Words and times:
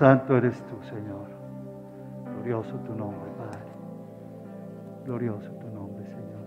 santo 0.00 0.34
eres 0.34 0.56
tú, 0.62 0.82
Señor. 0.88 1.28
Glorioso 2.24 2.74
tu 2.86 2.94
nombre, 2.94 3.30
Padre. 3.36 3.60
Glorioso 5.04 5.50
tu 5.56 5.68
nombre, 5.68 6.06
Señor. 6.06 6.40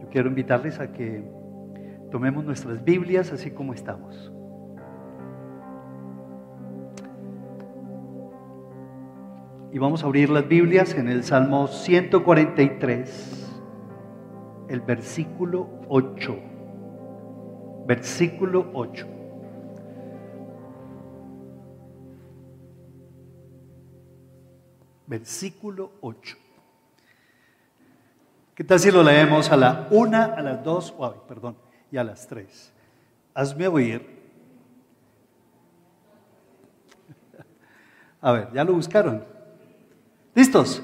Yo 0.00 0.08
quiero 0.10 0.28
invitarles 0.28 0.80
a 0.80 0.90
que 0.90 1.22
tomemos 2.10 2.44
nuestras 2.44 2.82
Biblias 2.82 3.32
así 3.32 3.52
como 3.52 3.74
estamos. 3.74 4.32
Y 9.70 9.78
vamos 9.78 10.02
a 10.02 10.06
abrir 10.06 10.30
las 10.30 10.48
Biblias 10.48 10.96
en 10.96 11.08
el 11.08 11.22
Salmo 11.22 11.68
143, 11.68 13.47
el 14.68 14.80
versículo 14.80 15.68
8. 15.88 16.38
Versículo 17.86 18.70
8. 18.74 19.06
Versículo 25.06 25.92
8. 26.02 26.36
¿Qué 28.54 28.64
tal 28.64 28.78
si 28.78 28.90
lo 28.90 29.02
leemos 29.02 29.50
a 29.50 29.56
la 29.56 29.88
una, 29.90 30.24
a 30.24 30.42
las 30.42 30.62
dos, 30.62 30.94
ay, 31.00 31.12
perdón, 31.26 31.56
y 31.90 31.96
a 31.96 32.04
las 32.04 32.26
tres? 32.26 32.72
Hazme 33.32 33.68
oír. 33.68 34.18
A 38.20 38.32
ver, 38.32 38.52
¿ya 38.52 38.64
lo 38.64 38.74
buscaron? 38.74 39.24
¿Listos? 40.34 40.82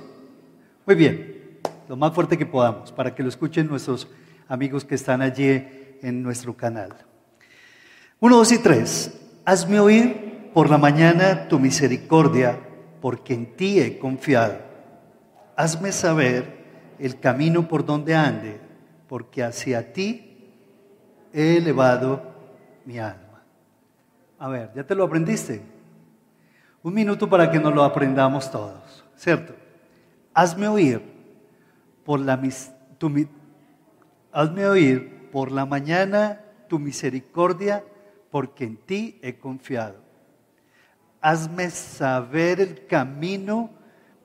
Muy 0.87 0.95
bien, 0.95 1.34
lo 1.89 1.97
más 1.97 2.13
fuerte 2.13 2.39
que 2.39 2.47
podamos, 2.47 2.93
para 2.93 3.15
que 3.15 3.23
lo 3.23 3.29
escuchen 3.29 3.67
nuestros 3.67 4.09
amigos 4.49 4.85
que 4.85 4.95
están 4.95 5.23
allí 5.23 5.65
en 6.03 6.23
nuestro 6.23 6.57
canal. 6.57 6.95
Uno, 8.21 8.37
dos 8.37 8.53
y 8.53 8.59
tres. 8.59 9.21
Hazme 9.45 9.81
oír 9.81 10.51
por 10.55 10.71
la 10.71 10.79
mañana 10.79 11.49
tu 11.49 11.59
misericordia, 11.59 12.59
porque 13.01 13.35
en 13.35 13.57
ti 13.57 13.81
he 13.81 13.99
confiado. 13.99 14.59
Hazme 15.57 15.93
saber 15.93 16.65
el 16.99 17.19
camino 17.21 17.69
por 17.69 17.85
donde 17.85 18.15
ande, 18.15 18.61
porque 19.09 19.43
hacia 19.43 19.93
ti 19.93 20.51
he 21.33 21.57
elevado 21.57 22.23
mi 22.85 22.99
alma. 22.99 23.43
A 24.39 24.49
ver, 24.49 24.71
¿ya 24.75 24.85
te 24.85 24.95
lo 24.95 25.05
aprendiste? 25.05 25.63
Un 26.83 26.95
minuto 26.95 27.29
para 27.29 27.51
que 27.51 27.59
nos 27.59 27.75
lo 27.75 27.83
aprendamos 27.83 28.51
todos, 28.51 29.05
¿cierto? 29.17 29.55
Hazme 30.33 30.69
oír 30.69 31.14
por 32.05 32.21
la 32.21 32.41
tu, 32.99 33.11
hazme 34.33 34.67
oír 34.67 35.31
por 35.33 35.51
la 35.51 35.67
mañana 35.67 36.41
tu 36.69 36.79
misericordia, 36.79 37.85
porque 38.31 38.65
en 38.65 38.77
ti 38.77 39.19
he 39.23 39.39
confiado. 39.39 40.03
Hazme 41.21 41.71
saber 41.71 42.61
el 42.61 42.87
camino 42.87 43.71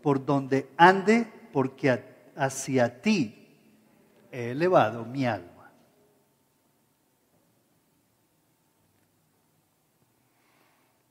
por 0.01 0.25
donde 0.25 0.69
ande, 0.77 1.27
porque 1.53 2.03
hacia 2.35 3.01
ti 3.01 3.47
he 4.31 4.51
elevado 4.51 5.05
mi 5.05 5.25
alma. 5.25 5.71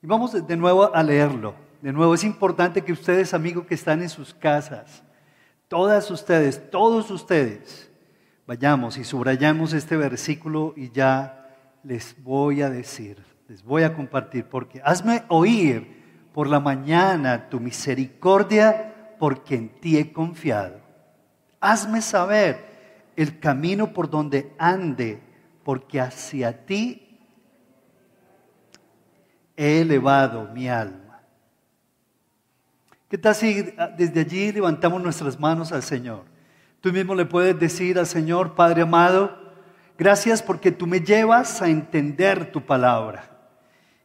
Y 0.01 0.07
vamos 0.07 0.47
de 0.47 0.57
nuevo 0.57 0.93
a 0.95 1.03
leerlo. 1.03 1.55
De 1.81 1.91
nuevo, 1.91 2.13
es 2.13 2.23
importante 2.23 2.83
que 2.83 2.91
ustedes, 2.91 3.33
amigos 3.33 3.65
que 3.65 3.75
están 3.75 4.01
en 4.01 4.09
sus 4.09 4.33
casas, 4.33 5.03
todas 5.69 6.11
ustedes, 6.11 6.69
todos 6.69 7.09
ustedes, 7.11 7.89
vayamos 8.45 8.97
y 8.97 9.05
subrayamos 9.05 9.71
este 9.71 9.95
versículo 9.95 10.73
y 10.75 10.91
ya 10.91 11.47
les 11.83 12.21
voy 12.21 12.61
a 12.61 12.69
decir, 12.69 13.23
les 13.47 13.63
voy 13.63 13.83
a 13.83 13.93
compartir, 13.93 14.45
porque 14.45 14.81
hazme 14.83 15.23
oír 15.29 16.29
por 16.33 16.47
la 16.47 16.59
mañana 16.59 17.49
tu 17.49 17.59
misericordia, 17.59 19.15
porque 19.17 19.55
en 19.55 19.69
ti 19.69 19.97
he 19.97 20.11
confiado. 20.11 20.81
Hazme 21.61 22.01
saber 22.01 23.11
el 23.15 23.39
camino 23.39 23.93
por 23.93 24.09
donde 24.09 24.53
ande, 24.57 25.21
porque 25.63 26.01
hacia 26.01 26.65
ti 26.65 27.19
he 29.55 29.81
elevado 29.81 30.49
mi 30.53 30.67
alma. 30.67 31.08
¿Qué 33.09 33.17
tal 33.17 33.33
si 33.33 33.73
desde 33.97 34.19
allí 34.19 34.51
levantamos 34.51 35.01
nuestras 35.01 35.39
manos 35.39 35.71
al 35.71 35.81
Señor? 35.81 36.25
Tú 36.79 36.93
mismo 36.93 37.15
le 37.15 37.25
puedes 37.25 37.59
decir 37.59 37.97
al 37.97 38.05
Señor, 38.05 38.53
Padre 38.53 38.83
amado, 38.83 39.35
gracias 39.97 40.43
porque 40.43 40.71
tú 40.71 40.85
me 40.85 40.99
llevas 40.99 41.59
a 41.63 41.69
entender 41.69 42.51
tu 42.51 42.63
palabra. 42.63 43.27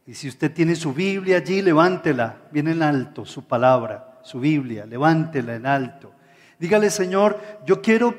Y 0.07 0.15
si 0.15 0.27
usted 0.27 0.51
tiene 0.51 0.75
su 0.75 0.91
Biblia 0.91 1.37
allí, 1.37 1.61
levántela, 1.61 2.37
bien 2.51 2.67
en 2.67 2.81
alto, 2.81 3.25
su 3.25 3.45
palabra, 3.47 4.19
su 4.23 4.39
Biblia, 4.39 4.87
levántela 4.87 5.53
en 5.53 5.67
alto. 5.67 6.11
Dígale, 6.57 6.89
Señor, 6.89 7.39
yo 7.63 7.83
quiero 7.83 8.15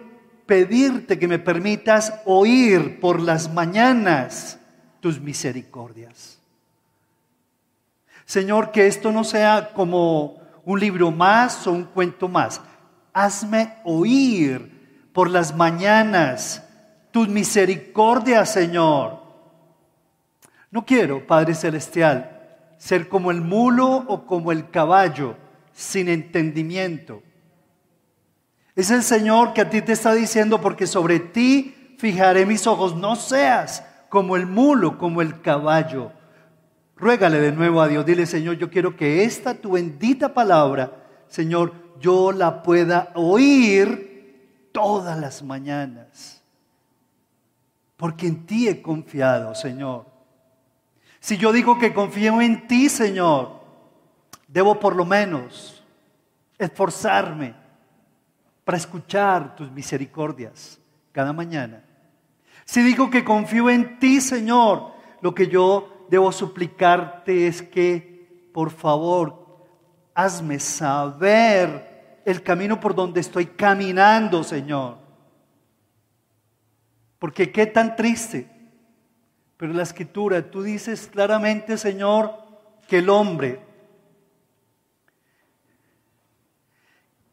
pedirte 0.46 1.18
que 1.18 1.26
me 1.26 1.40
permitas 1.40 2.14
oír 2.26 3.00
por 3.00 3.20
las 3.20 3.52
mañanas 3.52 4.60
tus 5.00 5.20
misericordias. 5.20 6.38
Señor, 8.24 8.70
que 8.70 8.86
esto 8.86 9.10
no 9.10 9.24
sea 9.24 9.72
como 9.74 10.45
un 10.66 10.80
libro 10.80 11.10
más 11.10 11.66
o 11.66 11.72
un 11.72 11.84
cuento 11.84 12.28
más. 12.28 12.60
Hazme 13.14 13.78
oír 13.84 15.08
por 15.14 15.30
las 15.30 15.56
mañanas 15.56 16.62
tus 17.12 17.28
misericordias, 17.28 18.52
Señor. 18.52 19.22
No 20.70 20.84
quiero, 20.84 21.26
Padre 21.26 21.54
Celestial, 21.54 22.42
ser 22.76 23.08
como 23.08 23.30
el 23.30 23.40
mulo 23.40 24.04
o 24.08 24.26
como 24.26 24.52
el 24.52 24.68
caballo, 24.68 25.36
sin 25.72 26.08
entendimiento. 26.08 27.22
Es 28.74 28.90
el 28.90 29.02
Señor 29.02 29.54
que 29.54 29.62
a 29.62 29.70
ti 29.70 29.80
te 29.80 29.92
está 29.92 30.12
diciendo, 30.14 30.60
porque 30.60 30.86
sobre 30.86 31.20
ti 31.20 31.94
fijaré 31.96 32.44
mis 32.44 32.66
ojos, 32.66 32.94
no 32.96 33.14
seas 33.16 33.84
como 34.08 34.36
el 34.36 34.46
mulo, 34.46 34.98
como 34.98 35.22
el 35.22 35.40
caballo. 35.40 36.12
Ruégale 36.96 37.40
de 37.40 37.52
nuevo 37.52 37.82
a 37.82 37.88
Dios, 37.88 38.06
dile 38.06 38.24
Señor, 38.24 38.56
yo 38.56 38.70
quiero 38.70 38.96
que 38.96 39.24
esta 39.24 39.54
tu 39.54 39.72
bendita 39.72 40.32
palabra, 40.32 41.04
Señor, 41.28 41.74
yo 42.00 42.32
la 42.32 42.62
pueda 42.62 43.12
oír 43.14 44.70
todas 44.72 45.18
las 45.18 45.42
mañanas. 45.42 46.42
Porque 47.96 48.26
en 48.26 48.46
ti 48.46 48.68
he 48.68 48.80
confiado, 48.80 49.54
Señor. 49.54 50.06
Si 51.20 51.36
yo 51.36 51.52
digo 51.52 51.78
que 51.78 51.92
confío 51.92 52.40
en 52.40 52.66
ti, 52.66 52.88
Señor, 52.88 53.60
debo 54.48 54.78
por 54.78 54.96
lo 54.96 55.04
menos 55.04 55.82
esforzarme 56.58 57.54
para 58.64 58.78
escuchar 58.78 59.54
tus 59.54 59.70
misericordias 59.70 60.78
cada 61.12 61.32
mañana. 61.32 61.82
Si 62.64 62.82
digo 62.82 63.10
que 63.10 63.24
confío 63.24 63.68
en 63.70 63.98
ti, 63.98 64.20
Señor, 64.20 64.92
lo 65.20 65.34
que 65.34 65.48
yo 65.48 65.95
debo 66.08 66.32
suplicarte 66.32 67.46
es 67.46 67.62
que, 67.62 68.48
por 68.52 68.70
favor, 68.70 69.66
hazme 70.14 70.58
saber 70.58 72.22
el 72.24 72.42
camino 72.42 72.80
por 72.80 72.94
donde 72.94 73.20
estoy 73.20 73.46
caminando, 73.46 74.42
Señor. 74.42 74.98
Porque 77.18 77.50
qué 77.50 77.66
tan 77.66 77.96
triste 77.96 78.56
pero 79.56 79.72
la 79.72 79.82
escritura 79.82 80.50
tú 80.50 80.62
dices 80.62 81.08
claramente, 81.10 81.78
Señor, 81.78 82.32
que 82.88 82.98
el 82.98 83.08
hombre 83.08 83.60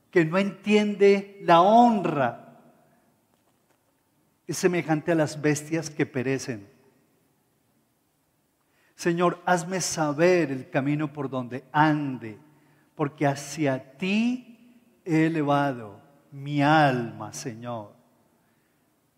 que 0.09 0.23
no 0.25 0.38
entiende 0.38 1.39
la 1.41 1.62
honra 1.62 2.59
es 4.47 4.57
semejante 4.57 5.12
a 5.12 5.15
las 5.15 5.42
bestias 5.42 5.89
que 5.89 6.06
perecen. 6.06 6.69
Señor, 9.03 9.41
hazme 9.45 9.81
saber 9.81 10.50
el 10.50 10.69
camino 10.69 11.11
por 11.11 11.29
donde 11.29 11.65
ande, 11.73 12.39
porque 12.95 13.27
hacia 13.27 13.97
ti 13.97 14.79
he 15.03 15.25
elevado 15.25 16.00
mi 16.31 16.63
alma, 16.63 17.33
Señor. 17.33 17.91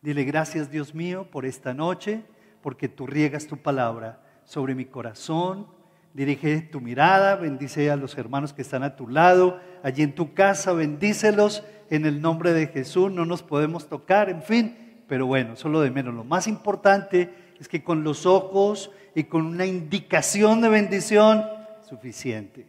Dile 0.02 0.24
gracias, 0.24 0.72
Dios 0.72 0.96
mío, 0.96 1.30
por 1.30 1.46
esta 1.46 1.76
noche 1.76 2.24
porque 2.64 2.90
tú 2.90 3.06
riegas 3.06 3.46
tu 3.46 3.58
palabra 3.58 4.24
sobre 4.44 4.74
mi 4.74 4.86
corazón. 4.86 5.68
Dirige 6.16 6.62
tu 6.62 6.82
mirada, 6.82 7.36
bendice 7.36 7.92
a 7.92 7.96
los 7.96 8.18
hermanos 8.18 8.54
que 8.54 8.64
están 8.64 8.82
a 8.82 8.96
tu 8.96 9.08
lado, 9.08 9.60
allí 9.84 10.02
en 10.02 10.16
tu 10.16 10.34
casa, 10.34 10.74
bendícelos 10.74 11.64
en 11.92 12.08
el 12.08 12.22
nombre 12.22 12.54
de 12.54 12.66
Jesús. 12.66 13.12
No 13.12 13.24
nos 13.28 13.44
podemos 13.44 13.88
tocar, 13.88 14.32
en 14.32 14.42
fin, 14.42 15.04
pero 15.08 15.28
bueno, 15.28 15.56
solo 15.56 15.80
de 15.82 15.92
menos. 15.92 16.16
Lo 16.16 16.24
más 16.24 16.48
importante 16.48 17.45
es 17.60 17.68
que 17.68 17.84
con 17.84 18.04
los 18.04 18.26
ojos 18.26 18.92
y 19.14 19.26
con 19.26 19.46
una 19.46 19.66
indicación 19.66 20.62
de 20.62 20.70
bendición, 20.70 21.46
suficiente. 21.88 22.68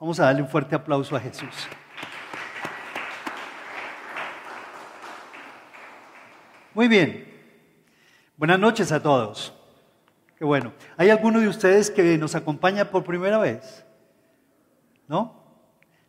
Vamos 0.00 0.18
a 0.20 0.24
darle 0.24 0.42
un 0.42 0.48
fuerte 0.48 0.74
aplauso 0.74 1.16
a 1.16 1.20
Jesús. 1.20 1.68
Muy 6.74 6.88
bien. 6.88 7.26
Buenas 8.36 8.58
noches 8.58 8.92
a 8.92 9.02
todos. 9.02 9.54
Qué 10.36 10.44
bueno. 10.44 10.72
¿Hay 10.98 11.08
alguno 11.08 11.40
de 11.40 11.48
ustedes 11.48 11.90
que 11.90 12.18
nos 12.18 12.34
acompaña 12.34 12.90
por 12.90 13.04
primera 13.04 13.38
vez? 13.38 13.86
¿No? 15.08 15.42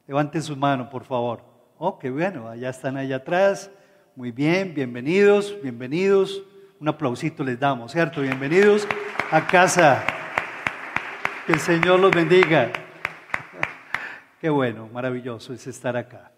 Levanten 0.08 0.42
su 0.42 0.58
mano, 0.58 0.90
por 0.90 1.06
favor. 1.06 1.42
Oh, 1.78 1.98
qué 1.98 2.10
bueno. 2.10 2.50
Allá 2.50 2.70
están 2.70 2.98
allá 2.98 3.18
atrás. 3.18 3.72
Muy 4.16 4.32
bien, 4.32 4.74
bienvenidos, 4.74 5.56
bienvenidos. 5.62 6.44
Un 6.80 6.88
aplausito 6.90 7.44
les 7.44 7.60
damos, 7.60 7.92
¿cierto? 7.92 8.22
Bienvenidos 8.22 8.88
a 9.32 9.48
casa. 9.48 10.04
Que 11.48 11.54
el 11.54 11.60
Señor 11.60 12.00
los 12.00 12.12
bendiga. 12.12 12.72
Qué 14.42 14.48
bueno, 14.50 14.88
maravilloso 14.94 15.54
es 15.54 15.66
estar 15.66 15.98
acá. 15.98 16.32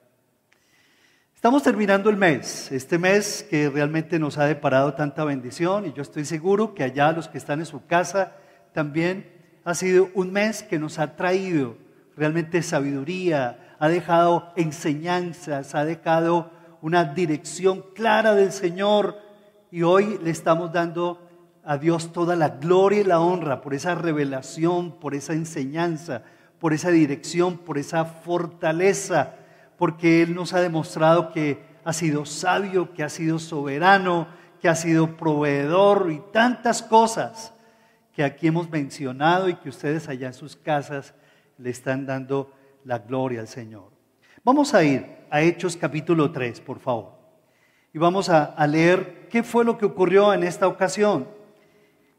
Estamos 1.36 1.62
terminando 1.62 2.10
el 2.10 2.16
mes, 2.16 2.72
este 2.72 2.98
mes 2.98 3.46
que 3.50 3.70
realmente 3.70 4.18
nos 4.18 4.38
ha 4.38 4.46
deparado 4.46 4.94
tanta 4.94 5.26
bendición 5.26 5.86
y 5.88 5.92
yo 5.92 6.02
estoy 6.02 6.24
seguro 6.24 6.74
que 6.74 6.84
allá 6.84 7.12
los 7.12 7.28
que 7.28 7.38
están 7.38 7.60
en 7.60 7.66
su 7.66 7.86
casa 7.86 8.38
también 8.74 9.30
ha 9.66 9.74
sido 9.74 10.10
un 10.14 10.32
mes 10.32 10.64
que 10.64 10.80
nos 10.80 11.00
ha 11.00 11.18
traído 11.18 11.76
realmente 12.16 12.64
sabiduría, 12.64 13.76
ha 13.78 13.90
dejado 13.90 14.54
enseñanzas, 14.56 15.76
ha 15.76 15.84
dejado 15.84 16.50
una 16.82 17.04
dirección 17.04 17.84
clara 17.94 18.36
del 18.36 18.54
Señor 18.54 19.28
y 19.72 19.84
hoy 19.84 20.20
le 20.24 20.30
estamos 20.32 20.72
dando 20.72 21.22
a 21.64 21.78
Dios 21.78 22.12
toda 22.12 22.36
la 22.36 22.50
gloria 22.50 23.02
y 23.02 23.04
la 23.04 23.20
honra 23.20 23.62
por 23.62 23.74
esa 23.74 23.96
revelación, 23.96 25.00
por 25.00 25.14
esa 25.14 25.34
enseñanza, 25.34 26.24
por 26.60 26.74
esa 26.74 26.90
dirección, 26.90 27.58
por 27.58 27.78
esa 27.78 28.06
fortaleza 28.06 29.36
porque 29.80 30.22
Él 30.22 30.36
nos 30.36 30.54
ha 30.54 30.60
demostrado 30.60 31.32
que 31.32 31.64
ha 31.86 31.94
sido 31.94 32.26
sabio, 32.26 32.94
que 32.94 33.02
ha 33.02 33.10
sido 33.10 33.40
soberano, 33.40 34.28
que 34.62 34.68
ha 34.68 34.76
sido 34.76 35.16
proveedor 35.16 36.12
y 36.12 36.22
tantas 36.34 36.84
cosas 36.84 37.54
que 38.14 38.26
aquí 38.26 38.48
hemos 38.48 38.70
mencionado 38.70 39.48
y 39.48 39.56
que 39.56 39.70
ustedes 39.70 40.10
allá 40.10 40.28
en 40.28 40.34
sus 40.34 40.58
casas 40.58 41.14
le 41.58 41.70
están 41.70 42.06
dando 42.06 42.52
la 42.84 43.00
gloria 43.00 43.40
al 43.40 43.48
Señor. 43.48 43.90
Vamos 44.44 44.74
a 44.74 44.84
ir 44.84 45.06
a 45.30 45.42
Hechos 45.42 45.78
capítulo 45.78 46.30
3, 46.30 46.60
por 46.60 46.80
favor. 46.80 47.19
Y 47.92 47.98
vamos 47.98 48.30
a, 48.30 48.56
leer 48.68 49.28
qué 49.30 49.42
fue 49.42 49.66
lo 49.66 49.78
que 49.78 49.86
ocurrió 49.86 50.34
en 50.34 50.44
esta 50.44 50.68
ocasión. 50.68 51.28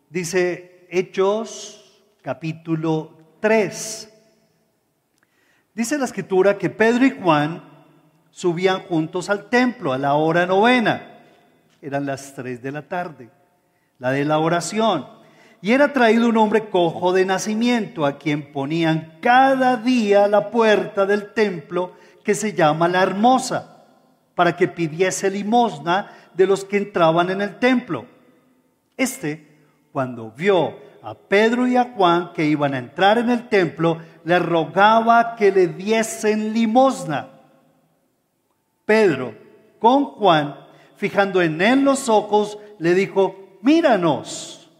Dice 0.09 0.87
Hechos 0.91 2.03
capítulo 2.23 3.13
3. 3.39 4.13
Dice 5.73 5.97
la 5.97 6.07
escritura 6.07 6.59
que 6.59 6.71
Pedro 6.71 7.07
y 7.07 7.11
Juan 7.13 7.63
subían 8.33 8.81
juntos 8.81 9.31
al 9.31 9.49
templo 9.49 9.93
a 9.93 9.99
la 9.99 10.15
hora 10.15 10.45
novena. 10.45 11.21
Eran 11.81 12.05
las 12.05 12.35
tres 12.35 12.61
de 12.63 12.73
la 12.73 12.83
tarde, 12.83 13.31
la 14.01 14.11
de 14.11 14.25
la 14.25 14.39
oración. 14.41 15.07
Y 15.63 15.71
era 15.71 15.93
traído 15.93 16.29
un 16.29 16.37
hombre 16.37 16.69
cojo 16.69 17.13
de 17.13 17.25
nacimiento 17.25 18.07
a 18.07 18.19
quien 18.19 18.53
ponían 18.53 19.19
cada 19.21 19.77
día 19.77 20.25
a 20.25 20.29
la 20.29 20.51
puerta 20.51 21.07
del 21.07 21.33
templo 21.33 21.93
que 22.25 22.35
se 22.35 22.55
llama 22.55 22.89
la 22.89 23.03
hermosa, 23.03 23.70
para 24.41 24.57
que 24.57 24.69
pidiese 24.69 25.31
limosna 25.31 26.11
de 26.33 26.47
los 26.47 26.65
que 26.65 26.79
entraban 26.79 27.29
en 27.29 27.43
el 27.43 27.59
templo. 27.59 28.07
Este, 28.97 29.47
cuando 29.93 30.31
vio 30.31 30.79
a 31.03 31.13
Pedro 31.13 31.67
y 31.67 31.77
a 31.77 31.93
Juan 31.95 32.33
que 32.33 32.47
iban 32.47 32.73
a 32.73 32.79
entrar 32.79 33.19
en 33.19 33.29
el 33.29 33.51
templo, 33.51 33.99
le 34.25 34.39
rogaba 34.39 35.37
que 35.37 35.53
le 35.53 35.67
diesen 35.67 36.55
limosna. 36.55 37.29
Pedro, 38.87 39.35
con 39.79 40.07
Juan, 40.07 40.57
fijando 40.97 41.43
en 41.43 41.61
él 41.61 41.85
los 41.85 42.09
ojos, 42.09 42.57
le 42.79 42.95
dijo, 42.95 43.59
míranos. 43.61 44.71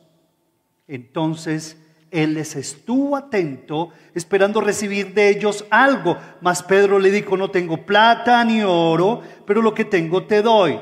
Entonces 0.89 1.77
él 2.11 2.35
les 2.35 2.57
estuvo 2.57 3.17
atento, 3.17 3.91
esperando 4.15 4.61
recibir 4.61 5.15
de 5.15 5.29
ellos 5.29 5.65
algo. 5.71 6.17
Mas 6.41 6.63
Pedro 6.63 6.99
le 6.99 7.11
dijo, 7.11 7.37
no 7.37 7.51
tengo 7.51 7.85
plata 7.87 8.45
ni 8.45 8.63
oro, 8.63 9.23
pero 9.47 9.63
lo 9.63 9.75
que 9.75 9.85
tengo 9.85 10.25
te 10.25 10.43
doy. 10.43 10.79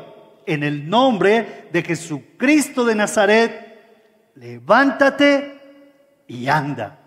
En 0.47 0.63
el 0.63 0.89
nombre 0.89 1.69
de 1.73 1.83
Jesucristo 1.83 2.85
de 2.85 2.95
Nazaret, 2.95 4.33
levántate 4.35 5.61
y 6.27 6.49
anda 6.49 6.99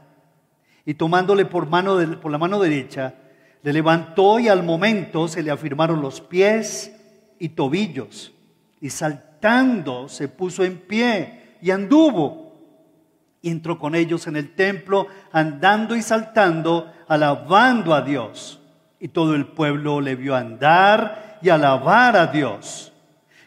y 0.85 0.93
tomándole 0.95 1.45
por, 1.45 1.67
mano 1.67 1.97
por 2.19 2.31
la 2.31 2.37
mano 2.37 2.59
derecha, 2.59 3.15
le 3.63 3.73
levantó 3.73 4.39
y 4.39 4.47
al 4.47 4.63
momento 4.63 5.27
se 5.27 5.43
le 5.43 5.51
afirmaron 5.51 6.01
los 6.01 6.21
pies 6.21 6.91
y 7.39 7.49
tobillos. 7.49 8.33
Y 8.79 8.89
saltando 8.89 10.09
se 10.09 10.27
puso 10.27 10.63
en 10.63 10.77
pie 10.77 11.57
y 11.61 11.71
anduvo. 11.71 12.50
Y 13.41 13.49
entró 13.49 13.79
con 13.79 13.95
ellos 13.95 14.27
en 14.27 14.35
el 14.35 14.53
templo, 14.53 15.07
andando 15.31 15.95
y 15.95 16.01
saltando, 16.01 16.91
alabando 17.07 17.93
a 17.93 18.01
Dios. 18.01 18.59
Y 18.99 19.07
todo 19.07 19.35
el 19.35 19.47
pueblo 19.47 19.99
le 19.99 20.15
vio 20.15 20.35
andar 20.35 21.39
y 21.41 21.49
alabar 21.49 22.15
a 22.15 22.27
Dios. 22.27 22.93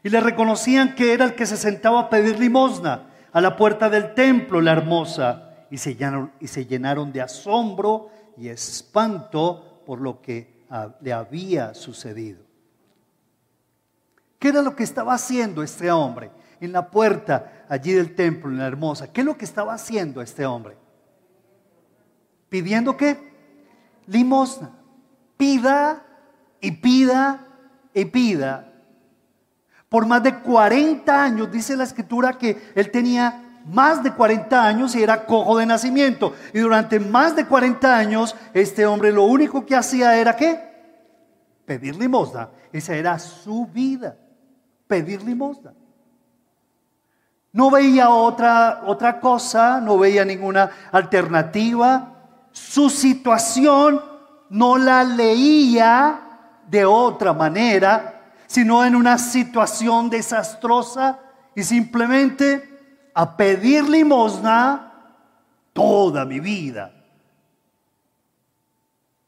Y 0.03 0.09
le 0.09 0.21
reconocían 0.21 0.95
que 0.95 1.13
era 1.13 1.25
el 1.25 1.35
que 1.35 1.47
se 1.47 1.57
sentaba 1.57 2.01
a 2.01 2.11
pedir 2.11 2.39
limosna 2.39 3.07
a 3.33 3.41
la 3.41 3.57
puerta 3.57 3.89
del 3.89 4.15
templo, 4.15 4.61
la 4.61 4.73
hermosa 4.73 5.45
y 5.71 5.79
se 5.79 5.95
llenaron, 5.95 6.33
y 6.41 6.47
se 6.47 6.67
llenaron 6.67 7.13
de 7.13 7.21
asombro 7.21 8.11
y 8.37 8.49
espanto 8.49 9.83
por 9.87 10.01
lo 10.01 10.21
que 10.21 10.65
le 11.01 11.13
había 11.13 11.75
sucedido. 11.75 12.43
¿Qué 14.39 14.49
era 14.49 14.63
lo 14.63 14.77
que 14.77 14.85
estaba 14.85 15.15
haciendo 15.15 15.63
este 15.63 15.91
hombre 15.91 16.31
en 16.61 16.73
la 16.73 16.91
puerta 16.91 17.54
allí 17.69 17.93
del 17.93 18.15
templo, 18.15 18.51
en 18.51 18.59
la 18.59 18.67
hermosa? 18.67 19.13
¿Qué 19.13 19.21
es 19.21 19.25
lo 19.27 19.37
que 19.37 19.45
estaba 19.45 19.75
haciendo 19.75 20.21
este 20.23 20.47
hombre? 20.47 20.77
¿Pidiendo 22.49 22.97
qué? 22.97 23.33
Limosna. 24.07 24.71
Pida 25.37 26.05
y 26.61 26.71
pida 26.71 27.47
y 27.93 28.05
pida. 28.05 28.73
Por 29.89 30.07
más 30.07 30.23
de 30.23 30.41
40 30.41 31.23
años 31.23 31.51
dice 31.51 31.77
la 31.77 31.85
escritura 31.85 32.39
que 32.39 32.73
él 32.75 32.91
tenía 32.91 33.45
más 33.67 34.03
de 34.03 34.13
40 34.13 34.67
años 34.67 34.95
y 34.95 35.03
era 35.03 35.25
cojo 35.25 35.57
de 35.59 35.67
nacimiento. 35.67 36.35
Y 36.53 36.59
durante 36.61 37.01
más 37.01 37.35
de 37.37 37.47
40 37.47 37.97
años 37.97 38.37
este 38.53 38.87
hombre 38.87 39.13
lo 39.13 39.25
único 39.25 39.65
que 39.65 39.77
hacía 39.77 40.17
era 40.17 40.37
qué? 40.37 40.61
Pedir 41.65 41.97
limosna. 41.97 42.51
Esa 42.73 42.95
era 42.95 43.19
su 43.19 43.67
vida. 43.67 44.17
Pedir 44.87 45.23
limosna. 45.23 45.73
No 47.55 47.71
veía 47.71 48.11
otra, 48.11 48.83
otra 48.85 49.21
cosa, 49.21 49.81
no 49.81 49.97
veía 49.97 50.25
ninguna 50.25 50.69
alternativa. 50.91 52.13
Su 52.51 52.91
situación 52.91 54.03
no 54.51 54.77
la 54.77 55.05
leía 55.05 56.19
de 56.69 56.85
otra 56.85 57.33
manera, 57.33 58.33
sino 58.49 58.85
en 58.85 58.97
una 58.97 59.19
situación 59.19 60.11
desastrosa 60.11 61.21
y 61.55 61.63
simplemente 61.63 63.09
a 63.15 63.37
pedir 63.37 63.89
limosna 63.89 64.93
toda 65.73 66.25
mi 66.25 66.41
vida. 66.41 66.93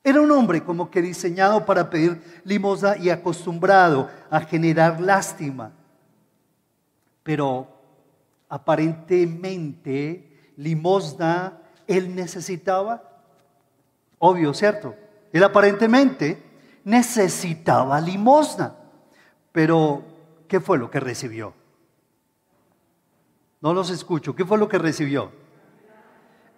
Era 0.02 0.20
un 0.20 0.32
hombre 0.32 0.64
como 0.64 0.90
que 0.90 1.00
diseñado 1.00 1.64
para 1.64 1.88
pedir 1.88 2.40
limosna 2.42 2.96
y 2.96 3.08
acostumbrado 3.08 4.10
a 4.28 4.40
generar 4.40 5.00
lástima. 5.00 5.70
Pero 7.22 7.75
aparentemente 8.48 10.52
limosna 10.56 11.60
él 11.86 12.14
necesitaba. 12.14 13.02
Obvio, 14.18 14.54
¿cierto? 14.54 14.94
Él 15.32 15.44
aparentemente 15.44 16.42
necesitaba 16.84 18.00
limosna. 18.00 18.74
Pero, 19.52 20.02
¿qué 20.48 20.60
fue 20.60 20.78
lo 20.78 20.90
que 20.90 21.00
recibió? 21.00 21.54
No 23.60 23.72
los 23.72 23.90
escucho. 23.90 24.34
¿Qué 24.34 24.44
fue 24.44 24.58
lo 24.58 24.68
que 24.68 24.78
recibió? 24.78 25.30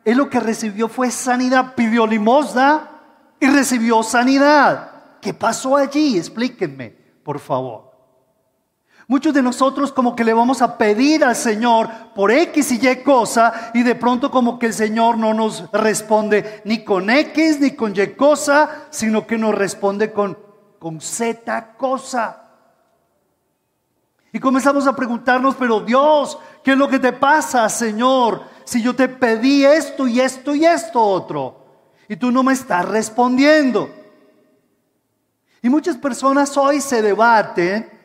Él 0.05 0.17
lo 0.17 0.31
que 0.31 0.41
recibió 0.41 0.89
fue 0.89 1.11
sanidad. 1.11 1.75
Pidió 1.75 2.07
limosna 2.07 2.91
y 3.41 3.47
recibió 3.47 4.03
sanidad. 4.03 5.19
¿Qué 5.21 5.35
pasó 5.35 5.77
allí? 5.77 6.17
Explíquenme, 6.17 6.91
por 7.23 7.39
favor. 7.39 7.88
Muchos 9.09 9.33
de 9.33 9.41
nosotros 9.41 9.91
como 9.91 10.15
que 10.15 10.23
le 10.23 10.35
vamos 10.35 10.61
a 10.61 10.77
pedir 10.77 11.25
al 11.25 11.35
Señor 11.35 11.89
por 12.15 12.31
X 12.31 12.73
y 12.73 12.87
Y 12.87 12.97
cosa 12.97 13.71
y 13.73 13.83
de 13.83 13.95
pronto 13.95 14.31
como 14.31 14.59
que 14.59 14.67
el 14.67 14.75
Señor 14.75 15.17
no 15.17 15.33
nos 15.33 15.73
responde 15.73 16.61
ni 16.67 16.85
con 16.85 17.09
X 17.09 17.59
ni 17.59 17.71
con 17.71 17.97
Y 17.97 18.09
cosa, 18.09 18.85
sino 18.91 19.27
que 19.27 19.39
nos 19.39 19.55
responde 19.55 20.13
con, 20.13 20.37
con 20.79 21.01
Z 21.01 21.75
cosa. 21.79 22.51
Y 24.31 24.39
comenzamos 24.39 24.87
a 24.87 24.95
preguntarnos, 24.95 25.55
pero 25.55 25.81
Dios, 25.81 26.39
¿qué 26.63 26.73
es 26.73 26.77
lo 26.77 26.87
que 26.87 26.99
te 26.99 27.15
pasa, 27.15 27.67
Señor? 27.71 28.43
Si 28.65 28.83
yo 28.83 28.95
te 28.95 29.09
pedí 29.09 29.65
esto 29.65 30.07
y 30.07 30.21
esto 30.21 30.55
y 30.55 30.67
esto 30.67 31.01
otro, 31.01 31.65
y 32.11 32.17
tú 32.17 32.31
no 32.31 32.43
me 32.43 32.53
estás 32.53 32.87
respondiendo. 32.87 33.89
Y 35.63 35.71
muchas 35.71 35.97
personas 35.97 36.55
hoy 36.59 36.83
se 36.83 37.01
debaten 37.01 37.98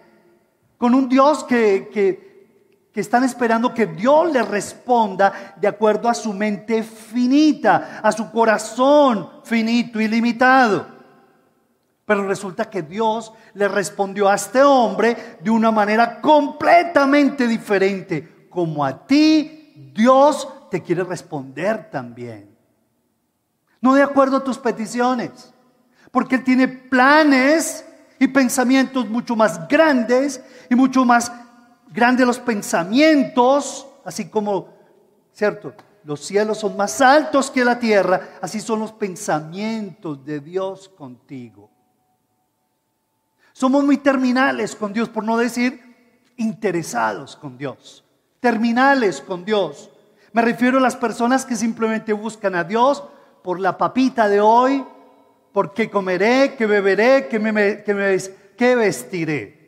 con 0.84 0.96
un 0.96 1.08
Dios 1.08 1.46
que, 1.46 1.90
que, 1.94 3.00
están 3.00 3.24
esperando 3.24 3.74
que 3.74 3.86
Dios 3.86 4.34
les 4.34 4.46
responda 4.46 5.56
de 5.56 5.66
acuerdo 5.66 6.10
a 6.10 6.14
su 6.14 6.34
mente 6.34 6.84
finita, 6.84 8.02
a 8.04 8.12
su 8.12 8.30
corazón 8.30 9.30
finito 9.46 10.02
y 10.02 10.10
limitado. 10.10 10.86
Pero 12.04 12.28
resulta 12.28 12.70
que 12.70 12.82
Dios 12.82 13.32
le 13.54 13.70
respondió 13.70 14.28
a 14.28 14.36
este 14.36 14.62
hombre 14.62 15.38
de 15.40 15.50
una 15.50 15.72
manera 15.72 16.20
completamente 16.20 17.48
diferente, 17.48 18.48
como 18.50 18.84
a 18.84 19.08
ti 19.08 19.92
Dios 19.96 20.46
te 20.70 20.84
quiere 20.84 21.06
responder 21.06 21.90
también. 21.90 22.54
No 23.80 23.94
de 23.94 24.04
acuerdo 24.04 24.36
a 24.36 24.44
tus 24.44 24.58
peticiones, 24.58 25.54
porque 26.12 26.36
Él 26.36 26.44
tiene 26.44 26.68
planes 26.68 27.86
y 28.24 28.28
pensamientos 28.30 29.10
mucho 29.10 29.36
más 29.36 29.68
grandes 29.68 30.42
y 30.70 30.76
mucho 30.76 31.04
más 31.04 31.32
grandes 31.90 32.26
los 32.26 32.40
pensamientos, 32.40 33.86
así 34.06 34.30
como, 34.30 34.70
¿cierto? 35.34 35.74
Los 36.06 36.22
cielos 36.22 36.60
son 36.60 36.78
más 36.78 37.02
altos 37.02 37.52
que 37.52 37.66
la 37.66 37.78
tierra, 37.78 38.38
así 38.42 38.62
son 38.62 38.80
los 38.80 38.94
pensamientos 38.94 40.24
de 40.24 40.40
Dios 40.40 40.88
contigo. 40.90 41.70
Somos 43.52 43.84
muy 43.84 43.98
terminales 43.98 44.76
con 44.76 44.94
Dios, 44.94 45.10
por 45.10 45.24
no 45.24 45.38
decir 45.38 45.82
interesados 46.38 47.36
con 47.36 47.58
Dios, 47.58 48.06
terminales 48.40 49.20
con 49.22 49.44
Dios. 49.44 49.90
Me 50.32 50.42
refiero 50.42 50.78
a 50.78 50.82
las 50.82 50.96
personas 50.96 51.46
que 51.46 51.56
simplemente 51.56 52.14
buscan 52.14 52.56
a 52.56 52.64
Dios 52.64 53.04
por 53.44 53.60
la 53.60 53.78
papita 53.78 54.30
de 54.30 54.40
hoy, 54.40 54.86
por 55.54 55.74
qué 55.74 55.90
comeré, 55.90 56.56
qué 56.58 56.66
beberé, 56.66 57.28
qué, 57.30 57.40
me, 57.40 57.84
qué 58.58 58.76
vestiré. 58.76 59.64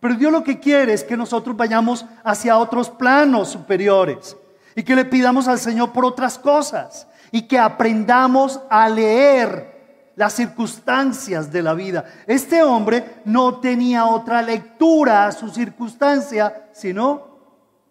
Pero 0.00 0.14
Dios 0.16 0.32
lo 0.32 0.42
que 0.42 0.58
quiere 0.58 0.92
es 0.92 1.04
que 1.04 1.16
nosotros 1.16 1.56
vayamos 1.56 2.04
hacia 2.24 2.58
otros 2.58 2.90
planos 2.90 3.50
superiores 3.50 4.36
y 4.74 4.82
que 4.82 4.96
le 4.96 5.04
pidamos 5.04 5.46
al 5.46 5.58
Señor 5.58 5.92
por 5.92 6.04
otras 6.04 6.38
cosas 6.38 7.06
y 7.30 7.42
que 7.42 7.58
aprendamos 7.58 8.60
a 8.68 8.88
leer 8.88 10.12
las 10.16 10.32
circunstancias 10.32 11.52
de 11.52 11.62
la 11.62 11.74
vida. 11.74 12.04
Este 12.26 12.62
hombre 12.62 13.20
no 13.24 13.60
tenía 13.60 14.06
otra 14.06 14.42
lectura 14.42 15.26
a 15.26 15.32
su 15.32 15.48
circunstancia, 15.48 16.68
sino 16.72 17.30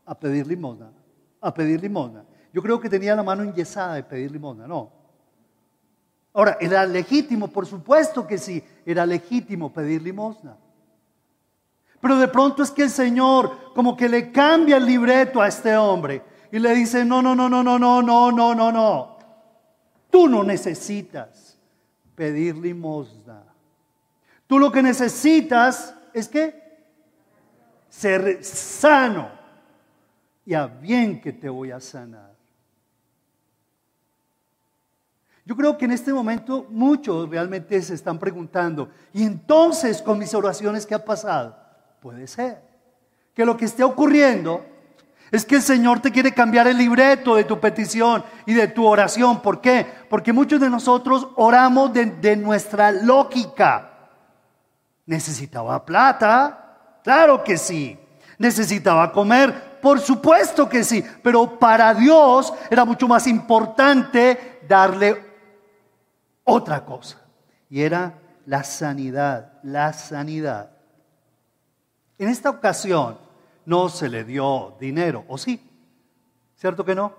a 0.05 0.19
pedir 0.19 0.45
limosna, 0.45 0.91
a 1.39 1.53
pedir 1.53 1.81
limosna. 1.81 2.25
Yo 2.51 2.61
creo 2.61 2.79
que 2.79 2.89
tenía 2.89 3.15
la 3.15 3.23
mano 3.23 3.43
enyesada 3.43 3.93
de 3.93 4.03
pedir 4.03 4.31
limosna, 4.31 4.67
no. 4.67 4.98
Ahora, 6.33 6.57
¿era 6.59 6.85
legítimo? 6.85 7.47
Por 7.47 7.65
supuesto 7.65 8.25
que 8.27 8.37
sí, 8.37 8.63
era 8.85 9.05
legítimo 9.05 9.73
pedir 9.73 10.01
limosna. 10.01 10.55
Pero 12.01 12.17
de 12.17 12.27
pronto 12.27 12.63
es 12.63 12.71
que 12.71 12.83
el 12.83 12.89
Señor 12.89 13.73
como 13.73 13.97
que 13.97 14.07
le 14.07 14.31
cambia 14.31 14.77
el 14.77 14.85
libreto 14.85 15.41
a 15.41 15.47
este 15.47 15.75
hombre 15.75 16.23
y 16.51 16.59
le 16.59 16.73
dice, 16.73 17.03
no, 17.03 17.21
no, 17.21 17.35
no, 17.35 17.49
no, 17.49 17.63
no, 17.63 17.77
no, 17.77 18.01
no, 18.01 18.31
no, 18.31 18.55
no, 18.55 18.71
no. 18.71 19.17
Tú 20.09 20.27
no 20.27 20.43
necesitas 20.43 21.57
pedir 22.15 22.55
limosna. 22.57 23.43
Tú 24.47 24.57
lo 24.57 24.71
que 24.71 24.81
necesitas 24.81 25.93
es 26.13 26.27
que 26.27 26.69
ser 27.89 28.43
sano. 28.43 29.29
Y 30.45 30.53
a 30.53 30.65
bien 30.65 31.21
que 31.21 31.33
te 31.33 31.49
voy 31.49 31.71
a 31.71 31.79
sanar. 31.79 32.28
Yo 35.49 35.55
creo 35.55 35.79
que 35.79 35.85
en 35.85 35.91
este 35.93 36.13
momento 36.13 36.67
muchos 36.69 37.27
realmente 37.27 37.81
se 37.81 37.95
están 37.95 38.19
preguntando, 38.19 38.87
y 39.11 39.23
entonces 39.23 39.99
con 39.99 40.19
mis 40.19 40.35
oraciones, 40.35 40.85
¿qué 40.85 40.93
ha 40.93 41.03
pasado? 41.03 41.57
Puede 41.99 42.27
ser 42.27 42.61
que 43.33 43.43
lo 43.43 43.57
que 43.57 43.65
esté 43.65 43.83
ocurriendo 43.83 44.63
es 45.31 45.45
que 45.45 45.55
el 45.55 45.63
Señor 45.63 46.01
te 46.01 46.11
quiere 46.11 46.35
cambiar 46.35 46.67
el 46.67 46.77
libreto 46.77 47.33
de 47.33 47.45
tu 47.45 47.59
petición 47.59 48.23
y 48.45 48.53
de 48.53 48.67
tu 48.67 48.85
oración. 48.85 49.41
¿Por 49.41 49.59
qué? 49.59 49.87
Porque 50.07 50.31
muchos 50.31 50.59
de 50.59 50.69
nosotros 50.69 51.27
oramos 51.35 51.91
de, 51.93 52.35
nuestra 52.35 52.91
lógica. 52.91 53.89
¿Necesitaba 55.07 55.83
plata? 55.83 56.99
Claro 57.03 57.43
que 57.43 57.57
sí. 57.57 57.97
¿Necesitaba 58.37 59.11
comer? 59.11 59.79
Por 59.81 59.99
supuesto 59.99 60.69
que 60.69 60.83
sí. 60.83 61.03
Pero 61.23 61.57
para 61.57 61.91
Dios 61.95 62.53
era 62.69 62.85
mucho 62.85 63.07
más 63.07 63.25
importante 63.25 64.59
darle 64.67 65.28
otra 66.49 66.85
cosa. 66.85 67.17
Y 67.69 67.81
era 67.81 68.15
la 68.45 68.63
sanidad, 68.63 69.53
la 69.63 69.93
sanidad. 69.93 70.71
En 72.17 72.29
esta 72.29 72.49
ocasión, 72.49 73.17
no 73.65 73.89
se 73.89 74.09
le 74.09 74.23
dio 74.23 74.75
dinero, 74.79 75.23
¿o 75.27 75.37
sí? 75.37 75.61
¿Cierto 76.55 76.83
que 76.83 76.95
no? 76.95 77.13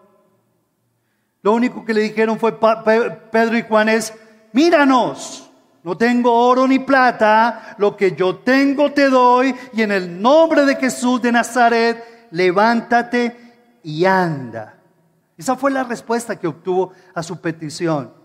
Lo 1.42 1.52
único 1.52 1.84
que 1.84 1.94
le 1.94 2.02
dijeron 2.02 2.38
fue 2.38 2.58
Pedro 2.58 3.56
y 3.56 3.62
Juan 3.62 3.88
es, 3.88 4.12
míranos, 4.52 5.50
no 5.82 5.96
tengo 5.96 6.32
oro 6.32 6.66
ni 6.66 6.80
plata, 6.80 7.76
lo 7.78 7.96
que 7.96 8.12
yo 8.12 8.38
tengo 8.38 8.92
te 8.92 9.08
doy, 9.08 9.54
y 9.72 9.82
en 9.82 9.92
el 9.92 10.20
nombre 10.20 10.66
de 10.66 10.76
Jesús 10.76 11.22
de 11.22 11.32
Nazaret, 11.32 12.28
levántate 12.32 13.78
y 13.82 14.04
anda. 14.04 14.74
Esa 15.38 15.56
fue 15.56 15.70
la 15.70 15.84
respuesta 15.84 16.38
que 16.38 16.46
obtuvo 16.46 16.92
a 17.14 17.22
su 17.22 17.40
petición. 17.40 18.19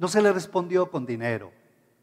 No 0.00 0.08
se 0.08 0.22
le 0.22 0.32
respondió 0.32 0.90
con 0.90 1.04
dinero, 1.04 1.52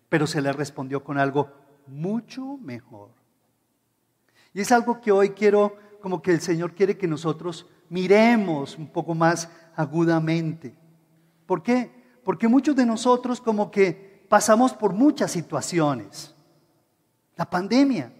pero 0.07 0.27
se 0.27 0.39
le 0.39 0.53
respondió 0.53 1.03
con 1.03 1.17
algo 1.17 1.49
mucho 1.87 2.55
mejor. 2.57 3.09
Y 4.53 4.61
es 4.61 4.71
algo 4.71 5.01
que 5.01 5.11
hoy 5.11 5.31
quiero, 5.31 5.75
como 5.99 6.21
que 6.21 6.29
el 6.29 6.39
Señor 6.39 6.75
quiere 6.75 6.95
que 6.95 7.07
nosotros 7.07 7.65
miremos 7.89 8.77
un 8.77 8.85
poco 8.85 9.15
más 9.15 9.49
agudamente. 9.75 10.75
¿Por 11.47 11.63
qué? 11.63 11.91
Porque 12.23 12.47
muchos 12.47 12.75
de 12.75 12.85
nosotros 12.85 13.41
como 13.41 13.71
que 13.71 14.23
pasamos 14.29 14.73
por 14.73 14.93
muchas 14.93 15.31
situaciones. 15.31 16.35
La 17.35 17.49
pandemia. 17.49 18.13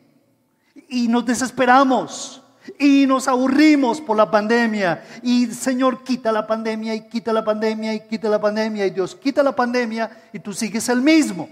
Y 0.90 1.08
nos 1.08 1.24
desesperamos. 1.24 2.44
Y 2.80 3.06
nos 3.08 3.28
aburrimos 3.28 4.02
por 4.02 4.18
la 4.18 4.30
pandemia. 4.30 5.04
Y 5.24 5.48
Señor, 5.48 6.04
quita 6.04 6.32
la 6.32 6.46
pandemia 6.46 6.96
y 6.96 7.08
quita 7.08 7.34
la 7.34 7.44
pandemia 7.44 7.94
y 7.94 8.02
quita 8.02 8.30
la 8.30 8.40
pandemia. 8.40 8.86
Y 8.86 8.90
Dios 8.92 9.16
quita 9.16 9.44
la 9.44 9.56
pandemia 9.56 10.30
y 10.34 10.40
tú 10.40 10.54
sigues 10.54 10.90
el 10.90 11.02
mismo. 11.02 11.50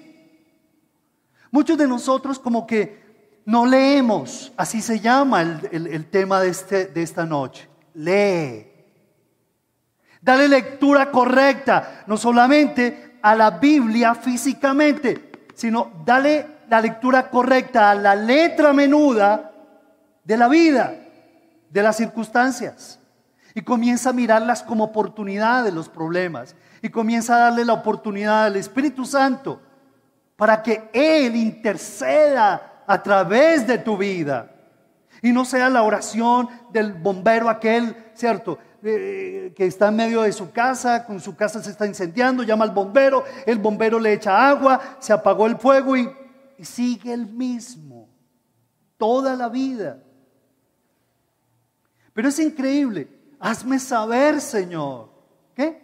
Muchos 1.51 1.77
de 1.77 1.88
nosotros 1.88 2.39
como 2.39 2.67
que 2.67 3.05
no 3.45 3.65
leemos, 3.65 4.51
así 4.57 4.81
se 4.81 5.00
llama 5.00 5.41
el, 5.41 6.05
tema 6.07 6.41
de, 6.41 6.50
este, 6.50 6.88
de 6.88 7.03
esta 7.03 7.25
noche. 7.25 7.67
Lee. 7.93 8.67
Dale 10.22 10.48
lectura 10.48 11.12
correcta, 11.12 12.03
no 12.07 12.17
solamente 12.17 13.19
a 13.22 13.36
la 13.36 13.51
Biblia 13.51 14.15
físicamente, 14.15 15.31
sino 15.53 15.91
dale 16.03 16.55
la 16.67 16.81
lectura 16.81 17.29
correcta 17.29 17.91
a 17.91 17.95
la 17.95 18.15
letra 18.15 18.74
menuda 18.74 19.51
de 20.24 20.38
la 20.38 20.48
vida, 20.48 20.95
de 21.69 21.84
las 21.84 21.98
circunstancias. 21.98 23.00
Y 23.53 23.62
comienza 23.62 24.10
a 24.10 24.13
mirarlas 24.13 24.63
como 24.63 24.84
oportunidad 24.84 25.63
de 25.63 25.72
los 25.72 25.89
problemas. 25.89 26.55
Y 26.81 26.89
comienza 26.89 27.36
a 27.36 27.39
darle 27.39 27.65
la 27.65 27.74
oportunidad 27.74 28.45
al 28.45 28.55
Espíritu 28.57 29.05
Santo 29.05 29.62
para 30.36 30.62
que 30.62 30.89
Él 30.91 31.36
interceda 31.36 32.84
a 32.86 33.01
través 33.01 33.65
de 33.65 33.77
tu 33.77 33.98
vida. 33.98 34.51
Y 35.22 35.31
no 35.31 35.45
sea 35.45 35.69
la 35.69 35.84
oración 35.84 36.50
del 36.72 36.93
bombero 36.93 37.50
aquel, 37.50 37.95
¿cierto? 38.13 38.60
que 38.81 39.53
está 39.57 39.88
en 39.88 39.95
medio 39.95 40.22
de 40.22 40.31
su 40.31 40.51
casa, 40.51 41.05
con 41.05 41.19
su 41.19 41.36
casa 41.36 41.63
se 41.63 41.72
está 41.72 41.88
incendiando, 41.88 42.43
llama 42.43 42.65
al 42.65 42.69
bombero, 42.69 43.24
el 43.48 43.57
bombero 43.57 43.98
le 43.98 44.13
echa 44.13 44.48
agua, 44.48 44.79
se 45.00 45.12
apagó 45.12 45.48
el 45.48 45.57
fuego 45.57 45.98
y 45.98 46.07
sigue 46.62 47.12
el 47.12 47.25
mismo 47.25 48.07
toda 48.98 49.36
la 49.36 49.50
vida. 49.50 50.00
Pero 52.15 52.29
es 52.29 52.39
increíble, 52.39 53.10
hazme 53.41 53.77
saber, 53.77 54.39
Señor, 54.39 55.10
¿qué? 55.53 55.84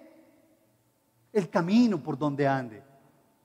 El 1.33 1.50
camino 1.50 2.01
por 2.01 2.17
donde 2.17 2.47
ande. 2.47 2.81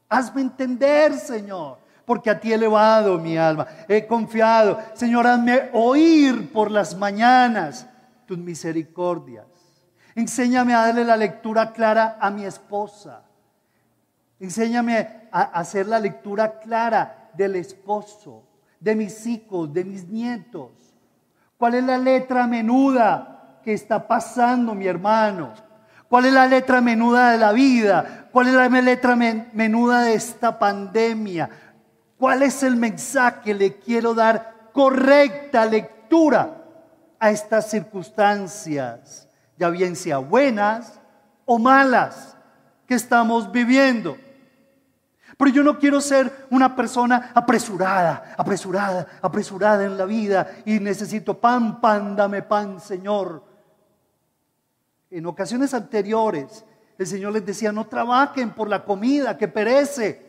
Hazme 0.08 0.42
entender, 0.42 1.14
Señor, 1.14 1.78
porque 2.04 2.30
a 2.30 2.38
ti 2.38 2.52
he 2.52 2.54
elevado 2.54 3.18
mi 3.18 3.36
alma. 3.36 3.66
He 3.88 4.06
confiado. 4.06 4.78
Señor, 4.94 5.26
hazme 5.26 5.68
oír 5.72 6.52
por 6.52 6.70
las 6.70 6.96
mañanas 6.96 7.88
tus 8.24 8.38
misericordias. 8.38 9.46
Enséñame 10.14 10.72
a 10.72 10.86
darle 10.86 11.04
la 11.04 11.16
lectura 11.16 11.72
clara 11.72 12.18
a 12.20 12.30
mi 12.30 12.44
esposa. 12.44 13.24
Enséñame 14.38 15.28
a 15.32 15.42
hacer 15.42 15.88
la 15.88 15.98
lectura 15.98 16.60
clara 16.60 17.30
del 17.34 17.56
esposo, 17.56 18.44
de 18.78 18.94
mis 18.94 19.26
hijos, 19.26 19.72
de 19.72 19.84
mis 19.84 20.06
nietos. 20.06 20.70
¿Cuál 21.58 21.74
es 21.74 21.84
la 21.84 21.96
letra 21.96 22.46
menuda 22.46 23.60
que 23.62 23.72
está 23.72 24.06
pasando, 24.06 24.74
mi 24.74 24.86
hermano? 24.86 25.54
¿Cuál 26.08 26.26
es 26.26 26.32
la 26.32 26.46
letra 26.46 26.80
menuda 26.80 27.32
de 27.32 27.38
la 27.38 27.52
vida? 27.52 28.28
¿Cuál 28.30 28.48
es 28.48 28.54
la 28.54 28.68
letra 28.68 29.16
menuda 29.16 30.02
de 30.02 30.14
esta 30.14 30.58
pandemia? 30.58 31.48
¿Cuál 32.18 32.42
es 32.42 32.62
el 32.62 32.76
mensaje 32.76 33.40
que 33.42 33.54
le 33.54 33.78
quiero 33.78 34.14
dar? 34.14 34.70
Correcta 34.72 35.64
lectura 35.64 36.62
a 37.18 37.30
estas 37.30 37.70
circunstancias, 37.70 39.26
ya 39.56 39.70
bien 39.70 39.96
sea 39.96 40.18
buenas 40.18 41.00
o 41.46 41.58
malas 41.58 42.36
que 42.86 42.94
estamos 42.94 43.50
viviendo. 43.50 44.16
Pero 45.36 45.50
yo 45.50 45.62
no 45.62 45.78
quiero 45.78 46.00
ser 46.00 46.46
una 46.50 46.74
persona 46.74 47.30
apresurada, 47.34 48.34
apresurada, 48.36 49.06
apresurada 49.20 49.84
en 49.84 49.98
la 49.98 50.06
vida 50.06 50.48
y 50.64 50.80
necesito 50.80 51.38
pan, 51.38 51.80
pan, 51.80 52.16
dame 52.16 52.42
pan, 52.42 52.80
Señor. 52.80 53.44
En 55.10 55.26
ocasiones 55.26 55.74
anteriores, 55.74 56.64
el 56.98 57.06
Señor 57.06 57.32
les 57.32 57.44
decía, 57.44 57.70
no 57.70 57.86
trabajen 57.86 58.50
por 58.50 58.68
la 58.68 58.84
comida 58.84 59.36
que 59.36 59.46
perece. 59.46 60.24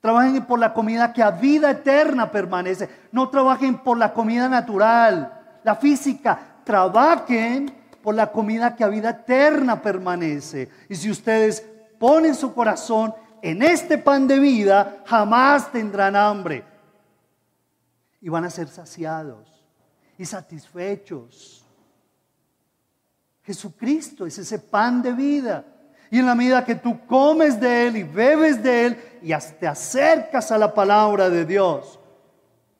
Trabajen 0.00 0.46
por 0.46 0.58
la 0.58 0.72
comida 0.72 1.12
que 1.12 1.22
a 1.22 1.30
vida 1.30 1.70
eterna 1.70 2.30
permanece. 2.30 2.88
No 3.12 3.28
trabajen 3.28 3.78
por 3.78 3.98
la 3.98 4.14
comida 4.14 4.48
natural, 4.48 5.60
la 5.62 5.74
física. 5.76 6.38
Trabajen 6.64 7.74
por 8.02 8.14
la 8.14 8.32
comida 8.32 8.74
que 8.74 8.84
a 8.84 8.88
vida 8.88 9.10
eterna 9.10 9.82
permanece. 9.82 10.70
Y 10.88 10.94
si 10.94 11.10
ustedes 11.10 11.62
ponen 11.98 12.34
su 12.34 12.54
corazón 12.54 13.12
en 13.42 13.62
este 13.62 13.98
pan 13.98 14.26
de 14.26 14.38
vida, 14.38 15.02
jamás 15.06 15.70
tendrán 15.72 16.16
hambre. 16.16 16.64
Y 18.20 18.28
van 18.28 18.44
a 18.44 18.50
ser 18.50 18.68
saciados 18.68 19.48
y 20.16 20.24
satisfechos. 20.24 21.64
Jesucristo 23.42 24.26
es 24.26 24.38
ese 24.38 24.58
pan 24.58 25.00
de 25.00 25.12
vida. 25.12 25.64
Y 26.10 26.18
en 26.18 26.26
la 26.26 26.34
medida 26.34 26.64
que 26.64 26.74
tú 26.74 27.06
comes 27.06 27.60
de 27.60 27.86
Él 27.86 27.96
y 27.96 28.02
bebes 28.02 28.62
de 28.62 28.86
Él 28.86 29.02
y 29.22 29.32
te 29.58 29.66
acercas 29.66 30.50
a 30.50 30.58
la 30.58 30.72
palabra 30.72 31.28
de 31.28 31.44
Dios, 31.44 31.98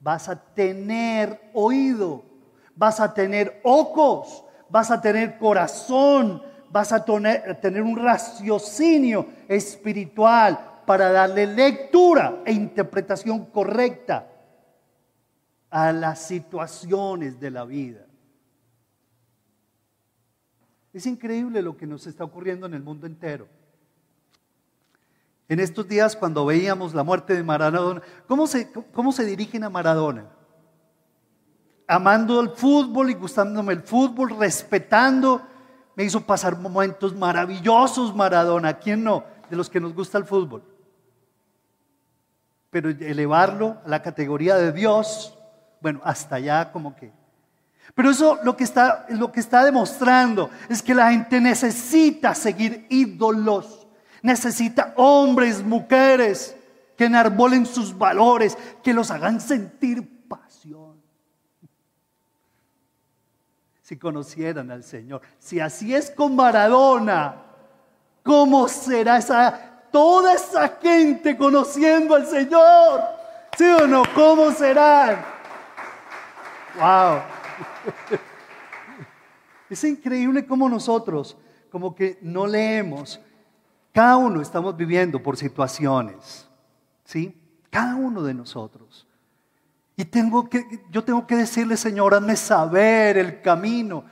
vas 0.01 0.29
a 0.29 0.37
tener 0.37 1.51
oído, 1.53 2.23
vas 2.75 3.01
a 3.01 3.13
tener 3.13 3.61
ojos, 3.65 4.45
vas 4.69 4.91
a 4.91 5.01
tener 5.01 5.39
corazón, 5.39 6.43
vas 6.71 6.93
a 6.93 7.05
tener, 7.05 7.83
un 7.83 7.97
raciocinio 7.97 9.27
espiritual 9.49 10.83
para 10.87 11.11
darle 11.11 11.47
lectura 11.47 12.43
e 12.45 12.53
interpretación 12.53 13.47
correcta 13.47 14.27
a 15.71 15.93
las 15.93 16.23
situaciones 16.23 17.39
de 17.39 17.51
la 17.51 17.65
vida. 17.65 18.07
Es 20.93 21.07
increíble 21.07 21.63
lo 21.63 21.77
que 21.77 21.87
nos 21.87 22.07
está 22.07 22.25
ocurriendo 22.25 22.67
en 22.67 22.75
el 22.75 22.83
mundo 22.83 23.07
entero. 23.07 23.47
En 25.49 25.61
estos 25.61 25.87
días, 25.89 26.17
cuando 26.17 26.45
veíamos 26.45 26.95
la 26.95 27.03
muerte 27.03 27.35
de 27.35 27.43
Maradona, 27.43 28.03
¿cómo 28.27 28.47
se, 28.47 28.71
cómo 28.93 29.13
se 29.13 29.25
dirigen 29.25 29.65
a 29.65 29.71
Maradona? 29.71 30.27
Amando 31.87 32.41
el 32.41 32.51
fútbol 32.51 33.11
y 33.11 33.15
gustándome 33.15 33.73
el 33.73 33.83
fútbol, 33.83 34.37
respetando. 34.39 35.43
Me 35.99 36.05
hizo 36.05 36.21
pasar 36.21 36.57
momentos 36.57 37.13
maravillosos 37.13 38.15
Maradona. 38.15 38.75
¿Quién 38.75 39.03
no? 39.03 39.25
De 39.51 39.57
los 39.57 39.69
que 39.69 39.81
nos 39.81 39.93
gusta 39.93 40.17
el 40.17 40.25
fútbol. 40.25 40.63
Pero 42.71 42.89
elevarlo 42.89 43.79
a 43.85 43.89
la 43.89 44.01
categoría 44.01 44.55
de 44.55 44.71
Dios, 44.71 45.37
bueno, 45.81 46.01
hasta 46.05 46.37
allá 46.37 46.71
como 46.71 46.95
que 46.95 47.11
pero 47.95 48.11
eso 48.11 48.39
lo 48.45 48.57
que, 48.57 48.65
está, 48.65 49.07
lo 49.09 49.33
que 49.33 49.41
está 49.41 49.65
demostrando 49.65 50.51
es 50.69 50.83
que 50.83 50.95
la 50.95 51.11
gente 51.11 51.41
necesita 51.41 52.35
seguir 52.35 52.87
ídolos, 52.91 53.89
necesita 54.23 54.93
hombres, 54.97 55.65
mujeres 55.65 56.55
que 56.97 57.07
enarbolen 57.07 57.67
sus 57.67 57.97
valores, 57.97 58.57
que 58.85 58.93
los 58.93 59.11
hagan 59.11 59.41
sentir 59.41 60.18
Si 63.89 63.97
conocieran 63.97 64.71
al 64.71 64.85
Señor, 64.85 65.23
si 65.39 65.61
así 65.61 65.95
es 65.95 66.11
con 66.11 66.37
Maradona, 66.37 67.37
¿cómo 68.23 68.69
será 68.69 69.17
esa 69.17 69.89
toda 69.91 70.35
esa 70.35 70.77
gente 70.79 71.35
conociendo 71.39 72.15
al 72.15 72.27
Señor? 72.27 73.01
¿Sí 73.57 73.65
o 73.65 73.87
no? 73.87 74.03
¿Cómo 74.15 74.53
serán? 74.53 75.25
Wow. 76.79 77.23
Es 79.71 79.83
increíble 79.85 80.45
cómo 80.45 80.69
nosotros, 80.69 81.39
como 81.71 81.95
que 81.95 82.19
no 82.21 82.47
leemos. 82.47 83.19
Cada 83.95 84.19
uno 84.19 84.43
estamos 84.43 84.77
viviendo 84.77 85.23
por 85.23 85.39
situaciones, 85.39 86.47
¿sí? 87.05 87.35
Cada 87.71 87.97
uno 87.97 88.23
de 88.23 88.35
nosotros. 88.35 89.08
Y 89.99 90.05
tengo 90.05 90.49
que, 90.49 90.85
yo 90.93 91.03
tengo 91.03 91.27
que 91.27 91.35
decirle, 91.35 91.77
Señor, 91.77 92.15
hazme 92.15 92.37
saber 92.37 93.19
el 93.19 93.43
camino 93.43 94.05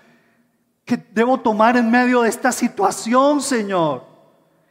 que 0.84 0.96
debo 0.96 1.38
tomar 1.38 1.76
en 1.76 1.88
medio 1.88 2.22
de 2.22 2.28
esta 2.28 2.50
situación, 2.50 3.40
Señor. 3.40 4.04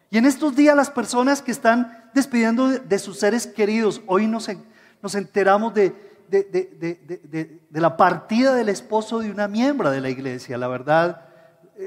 Y 0.09 0.17
en 0.17 0.25
estos 0.25 0.57
días 0.57 0.75
las 0.75 0.89
personas 0.89 1.41
que 1.41 1.53
están 1.53 2.09
despidiendo 2.13 2.67
de, 2.67 2.99
sus 2.99 3.17
seres 3.17 3.47
queridos, 3.47 4.01
hoy 4.07 4.27
nos, 4.27 4.49
nos 5.01 5.15
enteramos 5.15 5.73
de, 5.73 5.95
de, 6.27 7.61
la 7.71 7.95
partida 7.95 8.53
del 8.53 8.67
esposo 8.67 9.19
de 9.19 9.31
una 9.31 9.47
miembro 9.47 9.91
de 9.91 10.01
la 10.01 10.09
iglesia. 10.09 10.57
La 10.57 10.67
verdad, 10.67 11.29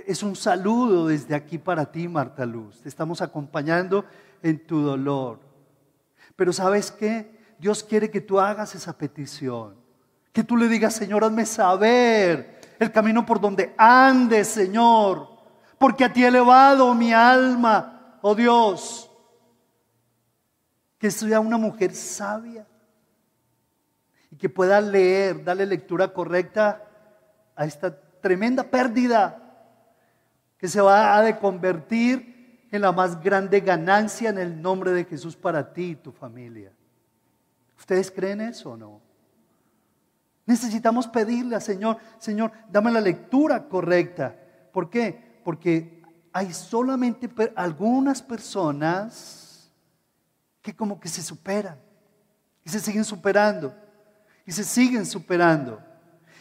es 0.07 0.23
un 0.23 0.37
saludo 0.37 1.09
desde 1.09 1.35
aquí 1.35 1.59
para 1.59 1.93
ti, 1.93 2.09
Marta 2.09 2.47
Luz. 2.47 2.81
Te 2.81 2.89
estamos 2.89 3.21
acompañando 3.21 4.07
en 4.43 4.67
tu 4.67 4.81
dolor. 4.81 5.39
Pero 6.35 6.51
sabes 6.55 6.91
qué? 6.91 7.38
Dios 7.59 7.83
quiere 7.83 8.11
que 8.11 8.21
tú 8.21 8.39
hagas 8.39 8.75
esa 8.75 8.97
petición. 8.97 9.77
Que 10.33 10.45
tú 10.45 10.57
le 10.57 10.69
digas, 10.69 10.95
Señor, 10.95 11.25
hazme 11.25 11.45
saber 11.45 12.61
el 12.79 12.93
camino 12.93 13.27
por 13.27 13.41
donde 13.41 13.75
andes, 13.77 14.49
Señor. 14.49 15.29
Porque 15.79 16.05
a 16.05 16.13
ti 16.13 16.25
he 16.25 16.29
elevado 16.29 16.95
mi 16.95 17.13
alma, 17.13 18.19
oh 18.23 18.35
Dios. 18.35 19.11
Que 20.99 21.11
sea 21.11 21.41
una 21.41 21.57
mujer 21.57 21.95
sabia 21.95 22.67
y 24.31 24.37
que 24.37 24.49
pueda 24.49 24.81
leer, 24.81 25.43
darle 25.43 25.67
lectura 25.67 26.13
correcta 26.13 26.85
a 27.57 27.65
esta 27.65 27.99
tremenda 28.21 28.63
pérdida 28.65 29.43
que 30.59 30.69
se 30.69 30.81
va 30.81 31.19
a 31.19 31.39
convertir 31.39 32.67
en 32.71 32.83
la 32.83 32.93
más 32.93 33.21
grande 33.23 33.61
ganancia 33.61 34.29
en 34.31 34.39
el 34.39 34.61
nombre 34.61 34.93
de 34.93 35.05
Jesús 35.05 35.37
para 35.37 35.73
ti 35.73 35.91
y 35.91 35.97
tu 35.97 36.13
familia. 36.13 36.73
¿Ustedes 37.79 38.11
creen 38.11 38.41
eso 38.41 38.73
o 38.73 38.77
no? 38.77 39.01
Necesitamos 40.47 41.07
pedirle 41.07 41.55
al 41.55 41.63
Señor, 41.63 41.99
Señor, 42.19 42.53
dame 42.71 42.91
la 42.91 43.01
lectura 43.01 43.69
correcta. 43.69 44.35
¿Por 44.73 44.91
qué? 44.91 45.41
Porque 45.45 46.03
hay 46.33 46.53
solamente 46.53 47.31
algunas 47.55 48.23
personas 48.23 49.71
que 50.63 50.75
como 50.75 50.99
que 50.99 51.09
se 51.09 51.23
superan 51.23 51.79
y 52.65 52.71
se 52.71 52.81
siguen 52.81 53.05
superando 53.05 53.75
y 54.45 54.53
se 54.53 54.65
siguen 54.65 55.05
superando. 55.05 55.83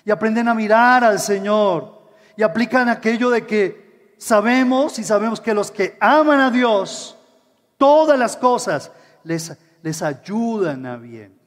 Y 0.06 0.12
aprenden 0.12 0.48
a 0.48 0.54
mirar 0.54 1.04
al 1.04 1.20
Señor 1.20 2.10
y 2.38 2.44
aplican 2.44 2.88
aquello 2.88 3.30
de 3.30 3.46
que 3.46 4.16
sabemos 4.18 4.98
y 5.00 5.04
sabemos 5.04 5.42
que 5.42 5.54
los 5.54 5.70
que 5.70 5.98
aman 6.00 6.40
a 6.40 6.50
Dios, 6.50 7.18
todas 7.78 8.18
las 8.18 8.38
cosas 8.38 8.92
les, 9.24 9.58
les 9.82 10.02
ayudan 10.02 10.86
a 10.86 10.98
bien. 10.98 11.38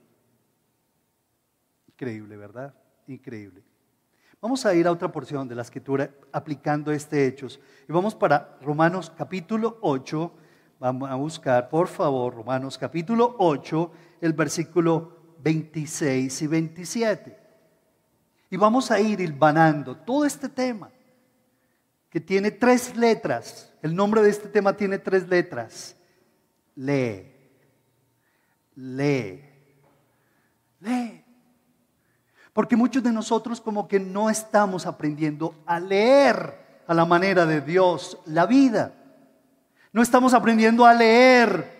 Increíble, 1.88 2.36
¿verdad? 2.36 2.74
Increíble. 3.06 3.62
Vamos 4.40 4.64
a 4.64 4.74
ir 4.74 4.86
a 4.86 4.92
otra 4.92 5.12
porción 5.12 5.46
de 5.46 5.54
la 5.54 5.62
escritura 5.62 6.10
aplicando 6.32 6.90
este 6.90 7.26
hechos. 7.26 7.60
Y 7.86 7.92
vamos 7.92 8.14
para 8.14 8.56
Romanos 8.62 9.12
capítulo 9.14 9.78
8. 9.82 10.32
Vamos 10.78 11.10
a 11.10 11.14
buscar, 11.14 11.68
por 11.68 11.88
favor, 11.88 12.34
Romanos 12.34 12.78
capítulo 12.78 13.36
8, 13.38 13.92
el 14.22 14.32
versículo 14.32 15.36
26 15.42 16.40
y 16.40 16.46
27. 16.46 17.38
Y 18.48 18.56
vamos 18.56 18.90
a 18.90 18.98
ir 18.98 19.20
hilvanando 19.20 19.94
todo 19.94 20.24
este 20.24 20.48
tema, 20.48 20.90
que 22.08 22.18
tiene 22.18 22.50
tres 22.50 22.96
letras. 22.96 23.70
El 23.82 23.94
nombre 23.94 24.22
de 24.22 24.30
este 24.30 24.48
tema 24.48 24.74
tiene 24.74 24.98
tres 24.98 25.28
letras. 25.28 25.94
Lee, 26.74 27.39
lee, 28.80 29.44
lee. 30.80 31.24
Porque 32.52 32.76
muchos 32.76 33.02
de 33.02 33.12
nosotros 33.12 33.60
como 33.60 33.86
que 33.86 34.00
no 34.00 34.28
estamos 34.28 34.86
aprendiendo 34.86 35.54
a 35.66 35.78
leer 35.78 36.82
a 36.86 36.94
la 36.94 37.04
manera 37.04 37.46
de 37.46 37.60
Dios 37.60 38.18
la 38.26 38.46
vida. 38.46 38.94
No 39.92 40.02
estamos 40.02 40.34
aprendiendo 40.34 40.84
a 40.84 40.94
leer 40.94 41.78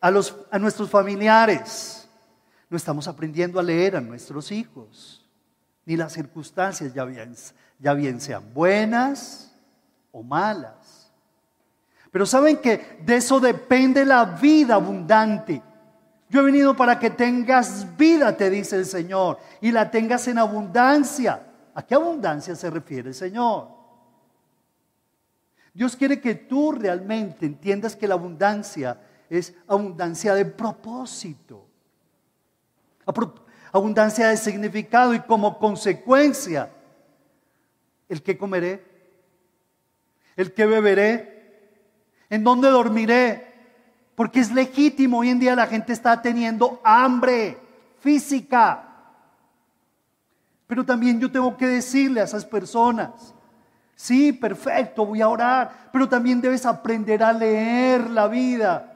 a, 0.00 0.10
los, 0.10 0.34
a 0.50 0.58
nuestros 0.58 0.88
familiares 0.88 1.98
no 2.70 2.76
estamos 2.76 3.08
aprendiendo 3.08 3.58
a 3.58 3.62
leer 3.62 3.96
a 3.96 4.00
nuestros 4.00 4.52
hijos, 4.52 5.26
ni 5.86 5.96
las 5.96 6.12
circunstancias, 6.12 6.92
ya 6.92 7.04
bien, 7.04 7.34
ya 7.78 7.94
bien 7.94 8.20
sean 8.20 8.52
buenas 8.52 9.54
o 10.12 10.22
malas. 10.22 11.10
Pero 12.10 12.26
saben 12.26 12.58
que 12.58 12.98
de 13.04 13.16
eso 13.16 13.40
depende 13.40 14.04
la 14.04 14.24
vida 14.24 14.74
abundante. 14.74 15.62
Yo 16.30 16.40
he 16.40 16.44
venido 16.44 16.76
para 16.76 16.98
que 16.98 17.10
tengas 17.10 17.96
vida, 17.96 18.36
te 18.36 18.50
dice 18.50 18.76
el 18.76 18.84
Señor, 18.84 19.38
y 19.60 19.72
la 19.72 19.90
tengas 19.90 20.28
en 20.28 20.38
abundancia. 20.38 21.42
¿A 21.74 21.82
qué 21.82 21.94
abundancia 21.94 22.54
se 22.54 22.68
refiere 22.68 23.08
el 23.08 23.14
Señor? 23.14 23.68
Dios 25.72 25.96
quiere 25.96 26.20
que 26.20 26.34
tú 26.34 26.72
realmente 26.72 27.46
entiendas 27.46 27.94
que 27.96 28.08
la 28.08 28.14
abundancia 28.14 29.00
es 29.30 29.54
abundancia 29.66 30.34
de 30.34 30.44
propósito, 30.44 31.66
abundancia 33.72 34.28
de 34.28 34.36
significado 34.36 35.14
y 35.14 35.20
como 35.20 35.58
consecuencia, 35.58 36.70
el 38.08 38.22
que 38.22 38.36
comeré, 38.36 38.84
el 40.36 40.52
que 40.52 40.66
beberé, 40.66 41.38
en 42.30 42.44
dónde 42.44 42.68
dormiré, 42.68 43.47
porque 44.18 44.40
es 44.40 44.50
legítimo, 44.50 45.20
hoy 45.20 45.28
en 45.28 45.38
día 45.38 45.54
la 45.54 45.68
gente 45.68 45.92
está 45.92 46.20
teniendo 46.20 46.80
hambre 46.82 47.56
física. 48.00 48.82
Pero 50.66 50.84
también 50.84 51.20
yo 51.20 51.30
tengo 51.30 51.56
que 51.56 51.68
decirle 51.68 52.20
a 52.20 52.24
esas 52.24 52.44
personas, 52.44 53.32
sí, 53.94 54.32
perfecto, 54.32 55.06
voy 55.06 55.20
a 55.20 55.28
orar, 55.28 55.88
pero 55.92 56.08
también 56.08 56.40
debes 56.40 56.66
aprender 56.66 57.22
a 57.22 57.32
leer 57.32 58.10
la 58.10 58.26
vida. 58.26 58.92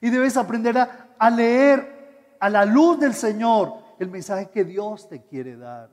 Y 0.00 0.08
debes 0.08 0.36
aprender 0.36 0.78
a, 0.78 1.30
leer 1.30 2.36
a 2.38 2.48
la 2.48 2.64
luz 2.64 3.00
del 3.00 3.14
Señor 3.14 3.74
el 3.98 4.08
mensaje 4.08 4.50
que 4.50 4.62
Dios 4.62 5.08
te 5.08 5.24
quiere 5.24 5.56
dar. 5.56 5.90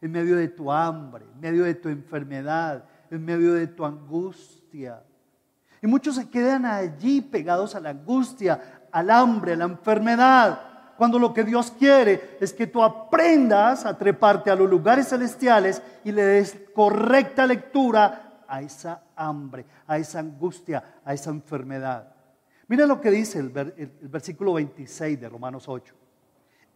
En 0.00 0.12
medio 0.12 0.36
de 0.36 0.48
tu 0.48 0.72
hambre, 0.72 1.26
en 1.30 1.40
medio 1.40 1.64
de 1.64 1.74
tu 1.74 1.90
enfermedad, 1.90 2.86
en 3.10 3.22
medio 3.22 3.52
de 3.52 3.66
tu 3.66 3.84
angustia. 3.84 5.02
Y 5.86 5.88
muchos 5.88 6.16
se 6.16 6.28
quedan 6.28 6.66
allí 6.66 7.20
pegados 7.20 7.76
a 7.76 7.80
la 7.80 7.90
angustia, 7.90 8.88
al 8.90 9.08
hambre, 9.08 9.52
a 9.52 9.56
la 9.56 9.66
enfermedad. 9.66 10.60
Cuando 10.96 11.16
lo 11.16 11.32
que 11.32 11.44
Dios 11.44 11.70
quiere 11.70 12.36
es 12.40 12.52
que 12.52 12.66
tú 12.66 12.82
aprendas 12.82 13.86
a 13.86 13.96
treparte 13.96 14.50
a 14.50 14.56
los 14.56 14.68
lugares 14.68 15.10
celestiales 15.10 15.80
y 16.02 16.10
le 16.10 16.24
des 16.24 16.56
correcta 16.74 17.46
lectura 17.46 18.42
a 18.48 18.62
esa 18.62 19.00
hambre, 19.14 19.64
a 19.86 19.96
esa 19.96 20.18
angustia, 20.18 20.82
a 21.04 21.14
esa 21.14 21.30
enfermedad. 21.30 22.08
Mira 22.66 22.84
lo 22.84 23.00
que 23.00 23.12
dice 23.12 23.38
el, 23.38 23.50
versículo 23.50 24.54
26 24.54 25.20
de 25.20 25.28
Romanos 25.28 25.68
8. 25.68 25.94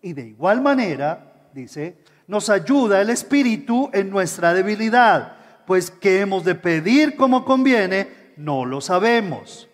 Y 0.03 0.13
de 0.13 0.23
igual 0.23 0.61
manera, 0.61 1.49
dice, 1.53 1.97
nos 2.29 2.49
ayuda 2.49 3.01
el 3.01 3.11
Espíritu 3.11 3.91
en 3.93 4.09
nuestra 4.09 4.55
debilidad, 4.55 5.33
pues 5.67 5.91
que 5.91 6.21
hemos 6.21 6.45
de 6.45 6.55
pedir 6.55 7.17
como 7.17 7.45
conviene 7.45 8.20
no 8.41 8.65
lo 8.65 8.81
sabemos. 8.81 9.69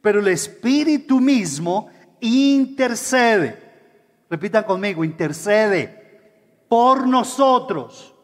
Pero 0.00 0.20
el 0.20 0.28
Espíritu 0.28 1.20
mismo 1.20 1.88
intercede. 2.20 3.62
Repitan 4.28 4.64
conmigo, 4.64 5.04
intercede 5.04 6.64
por 6.68 7.06
nosotros. 7.06 8.14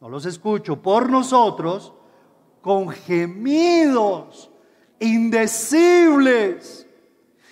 No 0.00 0.08
los 0.08 0.24
escucho, 0.24 0.80
por 0.80 1.10
nosotros, 1.10 1.92
con 2.62 2.88
gemidos 2.88 4.50
indecibles. 4.98 6.86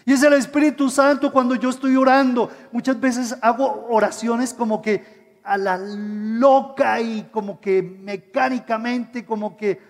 Y 0.04 0.12
es 0.12 0.22
el 0.22 0.34
Espíritu 0.34 0.88
Santo 0.88 1.32
cuando 1.32 1.54
yo 1.54 1.70
estoy 1.70 1.96
orando. 1.96 2.50
Muchas 2.72 2.98
veces 2.98 3.36
hago 3.42 3.86
oraciones 3.90 4.54
como 4.54 4.80
que 4.80 5.18
a 5.42 5.58
la 5.58 5.78
loca 5.78 7.00
y 7.00 7.24
como 7.32 7.60
que 7.60 7.82
mecánicamente, 7.82 9.24
como 9.24 9.56
que 9.56 9.80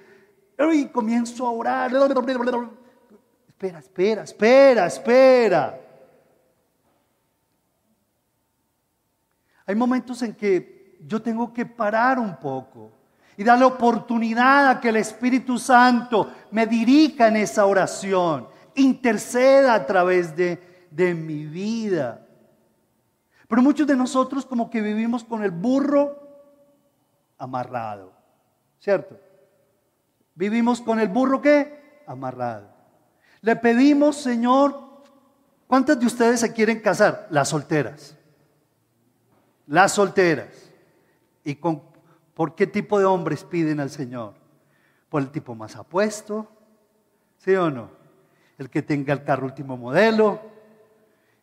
y 0.72 0.88
comienzo 0.88 1.46
a 1.46 1.50
orar. 1.50 1.90
Espera, 3.48 3.78
espera, 3.78 4.22
espera, 4.22 4.86
espera. 4.86 5.80
Hay 9.66 9.74
momentos 9.74 10.22
en 10.22 10.34
que 10.34 10.98
yo 11.06 11.20
tengo 11.22 11.52
que 11.52 11.64
parar 11.66 12.18
un 12.18 12.36
poco 12.36 12.90
y 13.36 13.44
darle 13.44 13.64
oportunidad 13.64 14.68
a 14.68 14.80
que 14.80 14.88
el 14.88 14.96
Espíritu 14.96 15.58
Santo 15.58 16.32
me 16.50 16.66
dirija 16.66 17.28
en 17.28 17.36
esa 17.36 17.66
oración, 17.66 18.48
interceda 18.74 19.74
a 19.74 19.86
través 19.86 20.34
de, 20.34 20.86
de 20.90 21.14
mi 21.14 21.46
vida. 21.46 22.26
Pero 23.46 23.62
muchos 23.62 23.86
de 23.86 23.96
nosotros 23.96 24.44
como 24.44 24.68
que 24.70 24.80
vivimos 24.80 25.22
con 25.22 25.44
el 25.44 25.50
burro 25.50 26.18
amarrado, 27.38 28.12
¿cierto? 28.80 29.27
Vivimos 30.38 30.80
con 30.80 31.00
el 31.00 31.08
burro 31.08 31.42
que 31.42 32.00
amarrado. 32.06 32.68
Le 33.40 33.56
pedimos, 33.56 34.18
Señor, 34.18 35.02
¿cuántas 35.66 35.98
de 35.98 36.06
ustedes 36.06 36.38
se 36.38 36.52
quieren 36.52 36.78
casar? 36.78 37.26
Las 37.30 37.48
solteras. 37.48 38.16
Las 39.66 39.90
solteras. 39.90 40.70
¿Y 41.42 41.56
con, 41.56 41.82
por 42.34 42.54
qué 42.54 42.68
tipo 42.68 43.00
de 43.00 43.04
hombres 43.04 43.42
piden 43.42 43.80
al 43.80 43.90
Señor? 43.90 44.34
Por 45.08 45.22
el 45.22 45.30
tipo 45.30 45.56
más 45.56 45.74
apuesto, 45.74 46.48
¿sí 47.38 47.56
o 47.56 47.68
no? 47.68 47.90
El 48.58 48.70
que 48.70 48.82
tenga 48.82 49.12
el 49.14 49.24
carro 49.24 49.44
último 49.44 49.76
modelo, 49.76 50.40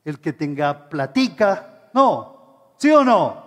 el 0.05 0.21
que 0.21 0.31
tenga 0.31 0.88
platica, 0.88 1.89
no, 1.93 2.71
¿sí 2.77 2.91
o 2.91 3.03
no? 3.03 3.43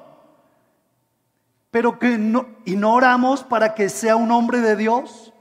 Pero 1.70 1.98
que 1.98 2.18
no, 2.18 2.48
y 2.66 2.76
no 2.76 2.92
oramos 2.92 3.42
para 3.44 3.74
que 3.74 3.88
sea 3.88 4.14
un 4.14 4.30
hombre 4.30 4.60
de 4.60 4.76
Dios. 4.76 5.32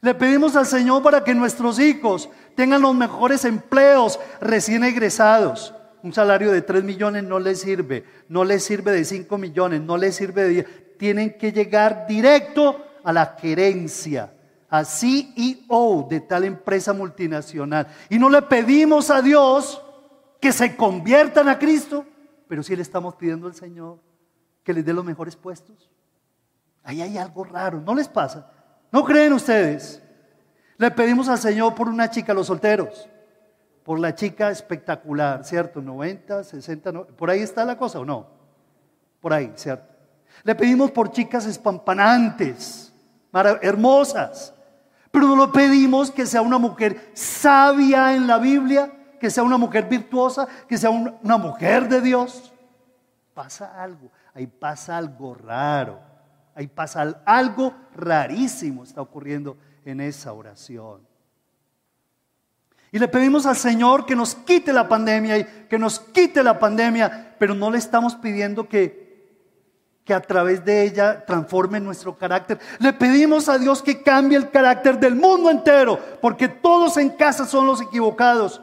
Le 0.00 0.14
pedimos 0.14 0.56
al 0.56 0.66
Señor 0.66 1.02
para 1.02 1.24
que 1.24 1.34
nuestros 1.34 1.78
hijos 1.78 2.28
tengan 2.54 2.82
los 2.82 2.94
mejores 2.94 3.44
empleos 3.44 4.20
recién 4.40 4.84
egresados. 4.84 5.74
Un 6.02 6.12
salario 6.12 6.52
de 6.52 6.62
3 6.62 6.84
millones 6.84 7.24
no 7.24 7.38
les 7.38 7.60
sirve, 7.60 8.04
no 8.28 8.44
les 8.44 8.62
sirve 8.62 8.92
de 8.92 9.04
5 9.04 9.38
millones, 9.38 9.80
no 9.80 9.96
les 9.96 10.14
sirve 10.14 10.44
de 10.44 10.48
10. 10.48 10.66
Tienen 10.98 11.36
que 11.36 11.52
llegar 11.52 12.06
directo 12.06 12.84
a 13.02 13.12
la 13.12 13.36
gerencia, 13.40 14.32
a 14.68 14.84
CEO 14.84 16.06
de 16.08 16.20
tal 16.20 16.44
empresa 16.44 16.92
multinacional. 16.92 17.88
Y 18.08 18.18
no 18.18 18.28
le 18.28 18.42
pedimos 18.42 19.10
a 19.10 19.22
Dios 19.22 19.82
que 20.40 20.52
se 20.52 20.76
conviertan 20.76 21.48
a 21.48 21.58
Cristo, 21.58 22.04
pero 22.48 22.62
sí 22.62 22.76
le 22.76 22.82
estamos 22.82 23.14
pidiendo 23.14 23.46
al 23.46 23.54
Señor 23.54 23.98
que 24.62 24.74
les 24.74 24.84
dé 24.84 24.92
los 24.92 25.04
mejores 25.04 25.36
puestos. 25.36 25.90
Ahí 26.82 27.02
hay 27.02 27.18
algo 27.18 27.44
raro, 27.44 27.80
¿no 27.80 27.94
les 27.94 28.08
pasa? 28.08 28.50
¿No 28.92 29.04
creen 29.04 29.32
ustedes? 29.32 30.02
Le 30.78 30.90
pedimos 30.90 31.28
al 31.28 31.38
Señor 31.38 31.74
por 31.74 31.88
una 31.88 32.10
chica, 32.10 32.34
los 32.34 32.46
solteros, 32.46 33.08
por 33.82 33.98
la 33.98 34.14
chica 34.14 34.50
espectacular, 34.50 35.44
¿cierto? 35.44 35.80
90, 35.80 36.44
60, 36.44 37.04
por 37.16 37.30
ahí 37.30 37.40
está 37.40 37.64
la 37.64 37.78
cosa 37.78 38.00
o 38.00 38.04
no? 38.04 38.26
Por 39.20 39.32
ahí, 39.32 39.52
¿cierto? 39.56 39.94
Le 40.42 40.54
pedimos 40.54 40.90
por 40.90 41.10
chicas 41.10 41.46
espampanantes, 41.46 42.92
hermosas, 43.62 44.52
pero 45.10 45.28
no 45.28 45.36
lo 45.36 45.52
pedimos 45.52 46.10
que 46.10 46.26
sea 46.26 46.42
una 46.42 46.58
mujer 46.58 47.10
sabia 47.14 48.14
en 48.14 48.26
la 48.26 48.38
Biblia, 48.38 48.92
que 49.18 49.30
sea 49.30 49.42
una 49.42 49.56
mujer 49.56 49.88
virtuosa, 49.88 50.46
que 50.68 50.76
sea 50.76 50.90
una 50.90 51.38
mujer 51.38 51.88
de 51.88 52.02
Dios. 52.02 52.52
Pasa 53.32 53.82
algo, 53.82 54.10
ahí 54.34 54.46
pasa 54.46 54.98
algo 54.98 55.34
raro. 55.34 56.00
Ahí 56.56 56.68
pasa 56.68 57.20
algo 57.26 57.74
rarísimo, 57.94 58.82
está 58.82 59.02
ocurriendo 59.02 59.58
en 59.84 60.00
esa 60.00 60.32
oración. 60.32 61.06
Y 62.90 62.98
le 62.98 63.08
pedimos 63.08 63.44
al 63.44 63.56
Señor 63.56 64.06
que 64.06 64.16
nos 64.16 64.34
quite 64.34 64.72
la 64.72 64.88
pandemia 64.88 65.36
y 65.36 65.44
que 65.68 65.78
nos 65.78 66.00
quite 66.00 66.42
la 66.42 66.58
pandemia, 66.58 67.36
pero 67.38 67.54
no 67.54 67.70
le 67.70 67.76
estamos 67.76 68.14
pidiendo 68.14 68.70
que, 68.70 69.36
que 70.02 70.14
a 70.14 70.22
través 70.22 70.64
de 70.64 70.84
ella 70.84 71.26
transforme 71.26 71.78
nuestro 71.78 72.16
carácter. 72.16 72.58
Le 72.78 72.94
pedimos 72.94 73.50
a 73.50 73.58
Dios 73.58 73.82
que 73.82 74.02
cambie 74.02 74.38
el 74.38 74.50
carácter 74.50 74.98
del 74.98 75.14
mundo 75.14 75.50
entero, 75.50 76.00
porque 76.22 76.48
todos 76.48 76.96
en 76.96 77.10
casa 77.10 77.44
son 77.44 77.66
los 77.66 77.82
equivocados. 77.82 78.62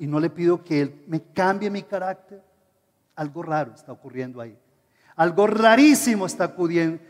Y 0.00 0.08
no 0.08 0.18
le 0.18 0.30
pido 0.30 0.64
que 0.64 0.80
Él 0.80 1.04
me 1.06 1.22
cambie 1.22 1.70
mi 1.70 1.84
carácter. 1.84 2.42
Algo 3.14 3.44
raro 3.44 3.72
está 3.72 3.92
ocurriendo 3.92 4.40
ahí. 4.40 4.58
Algo 5.14 5.46
rarísimo 5.46 6.26
está 6.26 6.46
ocurriendo 6.46 7.00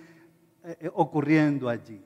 eh, 0.65 0.77
eh, 0.81 0.91
ocurriendo 0.93 1.69
allí. 1.69 2.03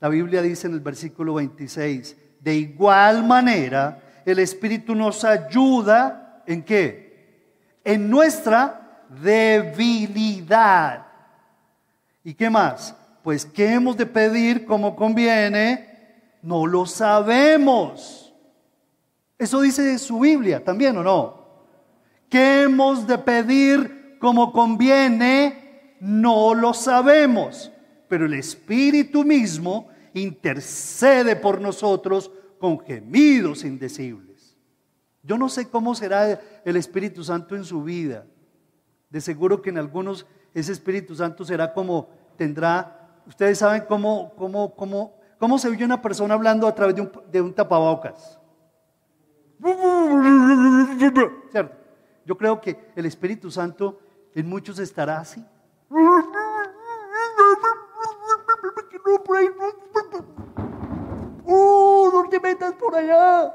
La 0.00 0.08
Biblia 0.08 0.42
dice 0.42 0.66
en 0.66 0.74
el 0.74 0.80
versículo 0.80 1.34
26, 1.34 2.16
de 2.40 2.54
igual 2.54 3.24
manera 3.24 4.02
el 4.24 4.38
Espíritu 4.38 4.94
nos 4.94 5.24
ayuda 5.24 6.42
en 6.46 6.62
qué? 6.62 7.42
En 7.82 8.10
nuestra 8.10 9.06
debilidad. 9.22 11.06
¿Y 12.22 12.34
qué 12.34 12.50
más? 12.50 12.94
Pues 13.22 13.46
qué 13.46 13.72
hemos 13.72 13.96
de 13.96 14.06
pedir 14.06 14.66
como 14.66 14.94
conviene, 14.94 15.88
no 16.42 16.66
lo 16.66 16.84
sabemos. 16.86 18.34
Eso 19.38 19.60
dice 19.62 19.98
su 19.98 20.20
Biblia 20.20 20.62
también 20.62 20.96
o 20.98 21.02
no. 21.02 21.38
¿Qué 22.28 22.62
hemos 22.62 23.06
de 23.06 23.16
pedir 23.18 24.18
como 24.18 24.52
conviene? 24.52 25.67
No 26.00 26.54
lo 26.54 26.74
sabemos, 26.74 27.72
pero 28.08 28.26
el 28.26 28.34
Espíritu 28.34 29.24
mismo 29.24 29.88
intercede 30.14 31.36
por 31.36 31.60
nosotros 31.60 32.30
con 32.58 32.80
gemidos 32.80 33.64
indecibles. 33.64 34.56
Yo 35.22 35.36
no 35.36 35.48
sé 35.48 35.68
cómo 35.68 35.94
será 35.94 36.40
el 36.64 36.76
Espíritu 36.76 37.22
Santo 37.22 37.54
en 37.54 37.64
su 37.64 37.82
vida. 37.82 38.26
De 39.10 39.20
seguro 39.20 39.60
que 39.60 39.70
en 39.70 39.78
algunos 39.78 40.26
ese 40.54 40.72
Espíritu 40.72 41.14
Santo 41.14 41.44
será 41.44 41.72
como 41.72 42.08
tendrá, 42.36 43.22
ustedes 43.26 43.58
saben 43.58 43.84
cómo, 43.88 44.32
cómo, 44.36 44.74
cómo, 44.74 45.14
cómo 45.38 45.58
se 45.58 45.68
oye 45.68 45.84
una 45.84 46.00
persona 46.00 46.34
hablando 46.34 46.66
a 46.66 46.74
través 46.74 46.96
de 47.30 47.40
un, 47.40 47.54
tapabocas. 47.54 48.38
Yo 52.24 52.36
creo 52.36 52.60
que 52.60 52.92
el 52.96 53.06
Espíritu 53.06 53.50
Santo 53.50 54.00
en 54.34 54.48
muchos 54.48 54.78
estará 54.78 55.18
así. 55.20 55.44
¡Uh, 61.44 62.10
no 62.12 62.28
te 62.28 62.40
metas 62.40 62.74
por 62.74 62.94
allá! 62.94 63.54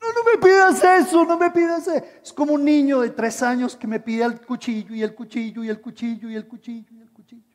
No, 0.00 0.12
no 0.12 0.32
me 0.32 0.38
pidas 0.38 0.82
eso, 0.82 1.24
no 1.24 1.38
me 1.38 1.50
pidas 1.50 1.86
eso. 1.86 2.04
Es 2.22 2.32
como 2.32 2.54
un 2.54 2.64
niño 2.64 3.00
de 3.00 3.10
tres 3.10 3.42
años 3.42 3.76
que 3.76 3.86
me 3.86 4.00
pide 4.00 4.24
el 4.24 4.40
cuchillo 4.40 4.94
y 4.94 5.02
el 5.02 5.14
cuchillo 5.14 5.62
y 5.62 5.68
el 5.68 5.80
cuchillo 5.80 6.30
y 6.30 6.34
el 6.34 6.48
cuchillo 6.48 6.94
y 6.94 7.00
el 7.00 7.12
cuchillo. 7.12 7.52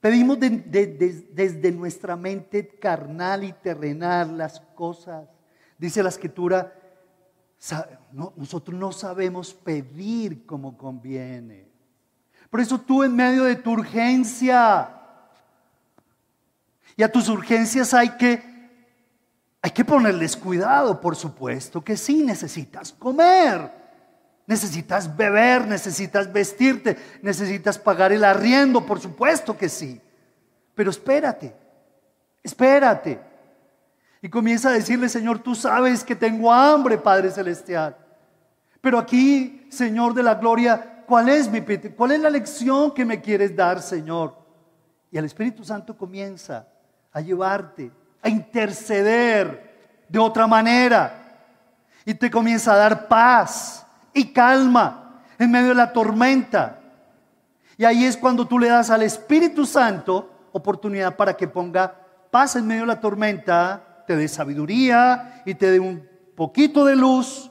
Pedimos 0.00 0.38
desde 0.40 1.72
nuestra 1.72 2.16
mente 2.16 2.66
carnal 2.78 3.44
y 3.44 3.52
terrenal 3.52 4.38
las 4.38 4.60
cosas. 4.60 5.28
Dice 5.76 6.02
la 6.02 6.08
escritura, 6.08 6.79
nosotros 8.12 8.78
no 8.78 8.92
sabemos 8.92 9.52
pedir 9.52 10.46
como 10.46 10.76
conviene. 10.78 11.68
Por 12.48 12.60
eso 12.60 12.80
tú 12.80 13.04
en 13.04 13.14
medio 13.14 13.44
de 13.44 13.56
tu 13.56 13.72
urgencia, 13.72 14.96
y 16.96 17.02
a 17.02 17.10
tus 17.10 17.28
urgencias 17.28 17.94
hay 17.94 18.10
que, 18.10 18.42
hay 19.62 19.70
que 19.70 19.84
ponerles 19.84 20.36
cuidado, 20.36 21.00
por 21.00 21.16
supuesto 21.16 21.82
que 21.82 21.96
sí, 21.96 22.22
necesitas 22.22 22.92
comer, 22.92 23.70
necesitas 24.46 25.16
beber, 25.16 25.66
necesitas 25.66 26.32
vestirte, 26.32 26.98
necesitas 27.22 27.78
pagar 27.78 28.12
el 28.12 28.24
arriendo, 28.24 28.84
por 28.84 29.00
supuesto 29.00 29.56
que 29.56 29.68
sí. 29.68 30.00
Pero 30.74 30.90
espérate, 30.90 31.54
espérate. 32.42 33.29
Y 34.22 34.28
comienza 34.28 34.68
a 34.68 34.72
decirle, 34.72 35.08
Señor, 35.08 35.38
tú 35.38 35.54
sabes 35.54 36.04
que 36.04 36.14
tengo 36.14 36.52
hambre, 36.52 36.98
Padre 36.98 37.30
Celestial. 37.30 37.96
Pero 38.80 38.98
aquí, 38.98 39.66
Señor 39.70 40.14
de 40.14 40.22
la 40.22 40.34
Gloria, 40.34 41.00
¿Cuál 41.10 41.28
es 41.28 41.50
mi 41.50 41.60
¿Cuál 41.96 42.12
es 42.12 42.20
la 42.20 42.30
lección 42.30 42.92
que 42.92 43.04
me 43.04 43.20
quieres 43.20 43.56
dar, 43.56 43.82
Señor? 43.82 44.32
Y 45.10 45.18
el 45.18 45.24
Espíritu 45.24 45.64
Santo 45.64 45.96
comienza 45.96 46.68
a 47.12 47.20
llevarte, 47.20 47.90
a 48.22 48.28
interceder 48.28 50.04
de 50.08 50.18
otra 50.20 50.46
manera. 50.46 51.12
Y 52.04 52.14
te 52.14 52.30
comienza 52.30 52.74
a 52.74 52.76
dar 52.76 53.08
paz 53.08 53.84
y 54.14 54.32
calma 54.32 55.20
en 55.36 55.50
medio 55.50 55.70
de 55.70 55.74
la 55.74 55.92
tormenta. 55.92 56.78
Y 57.76 57.84
ahí 57.84 58.04
es 58.04 58.16
cuando 58.16 58.46
tú 58.46 58.56
le 58.56 58.68
das 58.68 58.88
al 58.90 59.02
Espíritu 59.02 59.66
Santo 59.66 60.30
oportunidad 60.52 61.16
para 61.16 61.36
que 61.36 61.48
ponga 61.48 61.92
paz 62.30 62.54
en 62.54 62.68
medio 62.68 62.82
de 62.82 62.86
la 62.86 63.00
tormenta, 63.00 63.82
te 64.10 64.16
dé 64.16 64.26
sabiduría 64.26 65.40
y 65.46 65.54
te 65.54 65.70
dé 65.70 65.78
un 65.78 66.04
poquito 66.34 66.84
de 66.84 66.96
luz 66.96 67.48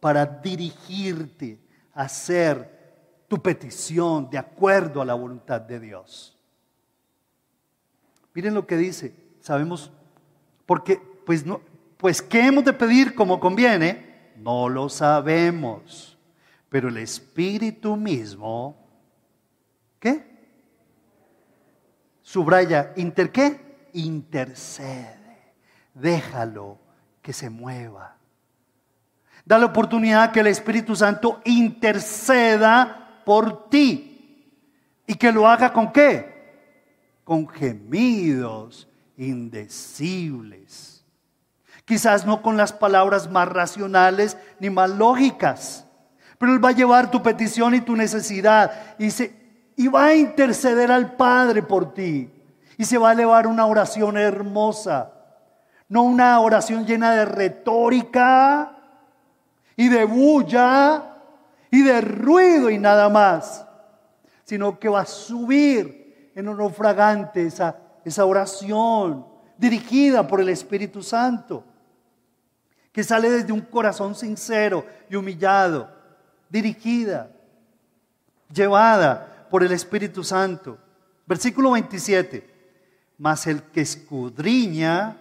para 0.00 0.24
dirigirte 0.24 1.60
a 1.92 2.04
hacer 2.04 3.26
tu 3.28 3.42
petición 3.42 4.30
de 4.30 4.38
acuerdo 4.38 5.02
a 5.02 5.04
la 5.04 5.12
voluntad 5.12 5.60
de 5.60 5.78
Dios. 5.78 6.34
Miren 8.32 8.54
lo 8.54 8.66
que 8.66 8.78
dice, 8.78 9.14
sabemos, 9.40 9.90
porque, 10.64 10.96
pues 11.26 11.44
no, 11.44 11.60
pues 11.98 12.22
¿qué 12.22 12.46
hemos 12.46 12.64
de 12.64 12.72
pedir 12.72 13.14
como 13.14 13.38
conviene? 13.38 14.32
No 14.38 14.70
lo 14.70 14.88
sabemos, 14.88 16.16
pero 16.70 16.88
el 16.88 16.96
Espíritu 16.96 17.98
mismo, 17.98 18.78
¿qué? 20.00 20.24
Subraya, 22.22 22.94
¿inter 22.96 23.30
qué? 23.30 23.90
Intercede, 23.92 25.21
déjalo 25.94 26.78
que 27.20 27.32
se 27.32 27.50
mueva. 27.50 28.16
Da 29.44 29.58
la 29.58 29.66
oportunidad 29.66 30.32
que 30.32 30.40
el 30.40 30.46
Espíritu 30.46 30.94
Santo 30.94 31.40
interceda 31.44 33.20
por 33.24 33.68
ti. 33.68 34.12
¿Y 35.06 35.14
que 35.14 35.32
lo 35.32 35.48
haga 35.48 35.72
con 35.72 35.92
qué? 35.92 37.20
Con 37.24 37.48
gemidos 37.48 38.88
indecibles. 39.16 41.04
Quizás 41.84 42.24
no 42.24 42.42
con 42.42 42.56
las 42.56 42.72
palabras 42.72 43.30
más 43.30 43.48
racionales 43.48 44.36
ni 44.60 44.70
más 44.70 44.90
lógicas, 44.90 45.84
pero 46.38 46.52
Él 46.52 46.64
va 46.64 46.70
a 46.70 46.72
llevar 46.72 47.10
tu 47.10 47.22
petición 47.22 47.74
y 47.74 47.80
tu 47.80 47.96
necesidad 47.96 48.96
y, 48.98 49.10
se, 49.10 49.34
y 49.76 49.88
va 49.88 50.06
a 50.06 50.14
interceder 50.14 50.90
al 50.90 51.16
Padre 51.16 51.62
por 51.62 51.92
ti. 51.92 52.30
Y 52.78 52.84
se 52.84 52.98
va 52.98 53.10
a 53.10 53.12
elevar 53.12 53.46
una 53.46 53.66
oración 53.66 54.16
hermosa, 54.16 55.12
no 55.92 56.04
una 56.04 56.40
oración 56.40 56.86
llena 56.86 57.14
de 57.14 57.26
retórica 57.26 58.78
y 59.76 59.90
de 59.90 60.06
bulla, 60.06 61.18
y 61.70 61.82
de 61.82 62.00
ruido 62.00 62.70
y 62.70 62.78
nada 62.78 63.10
más, 63.10 63.66
sino 64.42 64.78
que 64.78 64.88
va 64.88 65.02
a 65.02 65.06
subir 65.06 66.32
en 66.34 66.48
un 66.48 66.72
fragante 66.72 67.44
esa, 67.44 67.76
esa 68.06 68.24
oración 68.24 69.26
dirigida 69.58 70.26
por 70.26 70.40
el 70.40 70.48
Espíritu 70.48 71.02
Santo, 71.02 71.62
que 72.90 73.04
sale 73.04 73.28
desde 73.28 73.52
un 73.52 73.60
corazón 73.60 74.14
sincero 74.14 74.86
y 75.10 75.16
humillado, 75.16 75.90
dirigida, 76.48 77.30
llevada 78.50 79.46
por 79.50 79.62
el 79.62 79.72
Espíritu 79.72 80.24
Santo. 80.24 80.78
Versículo 81.26 81.72
27, 81.72 82.48
mas 83.18 83.46
el 83.46 83.62
que 83.64 83.82
escudriña 83.82 85.18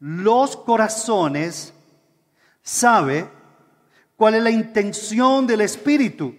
los 0.00 0.56
corazones 0.56 1.72
sabe 2.62 3.28
¿Cuál 4.16 4.36
es 4.36 4.42
la 4.42 4.50
intención 4.50 5.46
del 5.46 5.60
Espíritu? 5.62 6.34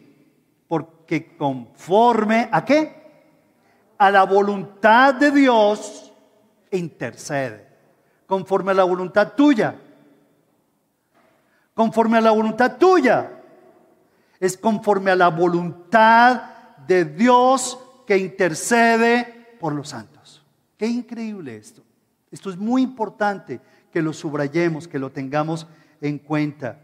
Porque 0.68 1.36
conforme 1.38 2.50
a 2.52 2.64
qué? 2.64 3.04
A 3.98 4.10
la 4.12 4.24
voluntad 4.24 5.14
de 5.16 5.32
Dios 5.32 6.12
intercede. 6.72 7.68
Conforme 8.26 8.72
a 8.72 8.76
la 8.76 8.84
voluntad 8.86 9.34
tuya. 9.34 9.76
Conforme 11.74 12.18
a 12.18 12.22
la 12.22 12.32
voluntad 12.32 12.78
tuya. 12.78 13.44
Es 14.40 14.58
conforme 14.58 15.12
a 15.12 15.16
la 15.16 15.30
voluntad 15.30 16.42
de 16.88 17.06
Dios 17.06 17.78
que 18.08 18.18
intercede 18.18 19.58
por 19.60 19.74
los 19.74 19.90
santos. 19.90 20.46
Qué 20.78 20.88
increíble 20.88 21.58
esto. 21.58 21.84
Esto 22.32 22.50
es 22.50 22.58
muy 22.58 22.82
importante 22.82 23.62
que 23.92 24.02
lo 24.02 24.14
subrayemos, 24.14 24.88
que 24.88 25.00
lo 25.00 25.12
tengamos 25.12 25.68
en 26.02 26.20
cuenta. 26.20 26.80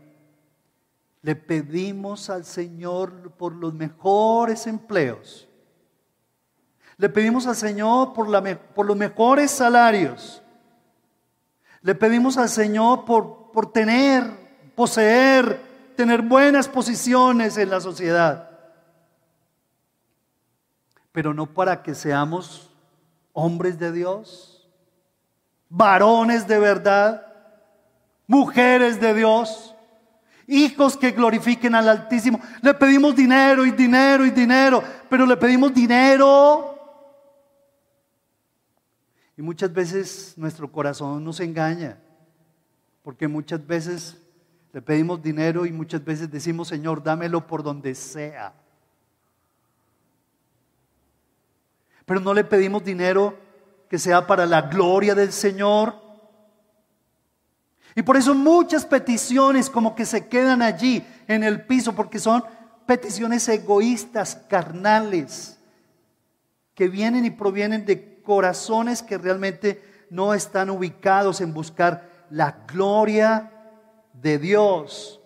Le 1.21 1.35
pedimos 1.35 2.29
al 2.29 2.45
Señor 2.45 3.31
por 3.31 3.53
los 3.53 3.73
mejores 3.73 4.65
empleos. 4.65 5.47
Le 6.97 7.09
pedimos 7.09 7.47
al 7.47 7.55
Señor 7.55 8.13
por, 8.13 8.29
los 8.29 8.95
mejores 8.95 9.51
salarios. 9.51 10.41
Le 11.81 11.95
pedimos 11.95 12.37
al 12.37 12.49
Señor 12.49 13.05
por, 13.05 13.51
por 13.51 13.71
tener, 13.71 14.23
poseer, 14.75 15.59
tener 15.95 16.21
buenas 16.21 16.67
posiciones 16.67 17.57
en 17.57 17.69
la 17.69 17.81
sociedad. 17.81 18.49
Pero 21.11 21.33
no 21.33 21.47
para 21.53 21.83
que 21.83 21.93
seamos 21.93 22.71
hombres 23.33 23.77
de 23.79 23.91
Dios, 23.91 24.50
varones 25.71 26.45
de 26.47 26.59
verdad, 26.59 27.25
mujeres 28.27 28.99
de 29.01 29.15
Dios 29.15 29.71
hijos 30.51 30.97
que 30.97 31.11
glorifiquen 31.11 31.73
al 31.75 31.87
Altísimo. 31.87 32.39
Le 32.61 32.73
pedimos 32.73 33.15
dinero 33.15 33.65
y 33.65 33.71
dinero 33.71 34.25
y 34.25 34.31
dinero, 34.31 34.83
pero 35.09 35.25
le 35.25 35.37
pedimos 35.37 35.73
dinero. 35.73 36.77
Y 39.37 39.41
muchas 39.41 39.71
veces 39.73 40.33
nuestro 40.37 40.69
corazón 40.69 41.23
nos 41.23 41.39
engaña, 41.39 41.97
porque 43.01 43.27
muchas 43.27 43.65
veces 43.65 44.21
le 44.73 44.81
pedimos 44.81 45.21
dinero 45.21 45.65
y 45.65 45.71
muchas 45.71 46.03
veces 46.03 46.29
decimos, 46.29 46.67
Señor, 46.67 47.01
dámelo 47.01 47.47
por 47.47 47.63
donde 47.63 47.95
sea. 47.95 48.53
Pero 52.05 52.19
no 52.19 52.33
le 52.33 52.43
pedimos 52.43 52.83
dinero 52.83 53.37
que 53.91 53.99
sea 53.99 54.25
para 54.25 54.45
la 54.45 54.61
gloria 54.61 55.13
del 55.13 55.33
Señor, 55.33 55.93
y 57.93 58.03
por 58.03 58.15
eso 58.15 58.33
muchas 58.33 58.85
peticiones 58.85 59.69
como 59.69 59.95
que 59.95 60.05
se 60.05 60.29
quedan 60.29 60.61
allí 60.61 61.05
en 61.27 61.43
el 61.43 61.65
piso 61.65 61.93
porque 61.93 62.17
son 62.17 62.41
peticiones 62.85 63.49
egoístas, 63.49 64.37
carnales. 64.47 65.57
que 66.73 66.87
vienen 66.87 67.25
y 67.25 67.31
provienen 67.31 67.85
de 67.85 68.21
corazones 68.21 69.03
que 69.03 69.17
realmente 69.17 69.83
no 70.09 70.33
están 70.33 70.69
ubicados 70.69 71.41
en 71.41 71.53
buscar 71.53 72.09
la 72.29 72.63
gloria 72.65 73.51
de 74.13 74.39
Dios. 74.39 75.19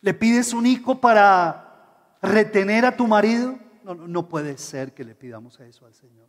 ¿Le 0.00 0.14
pides 0.14 0.52
un 0.52 0.66
hijo 0.66 1.00
para 1.00 2.16
retener 2.22 2.86
a 2.86 2.96
tu 2.96 3.08
marido? 3.08 3.58
No, 3.82 3.96
no, 3.96 4.28
puede 4.28 4.56
ser 4.56 4.94
que 4.94 5.02
le 5.02 5.16
pidamos 5.16 5.58
eso 5.58 5.84
al 5.84 5.94
Señor. 5.94 6.28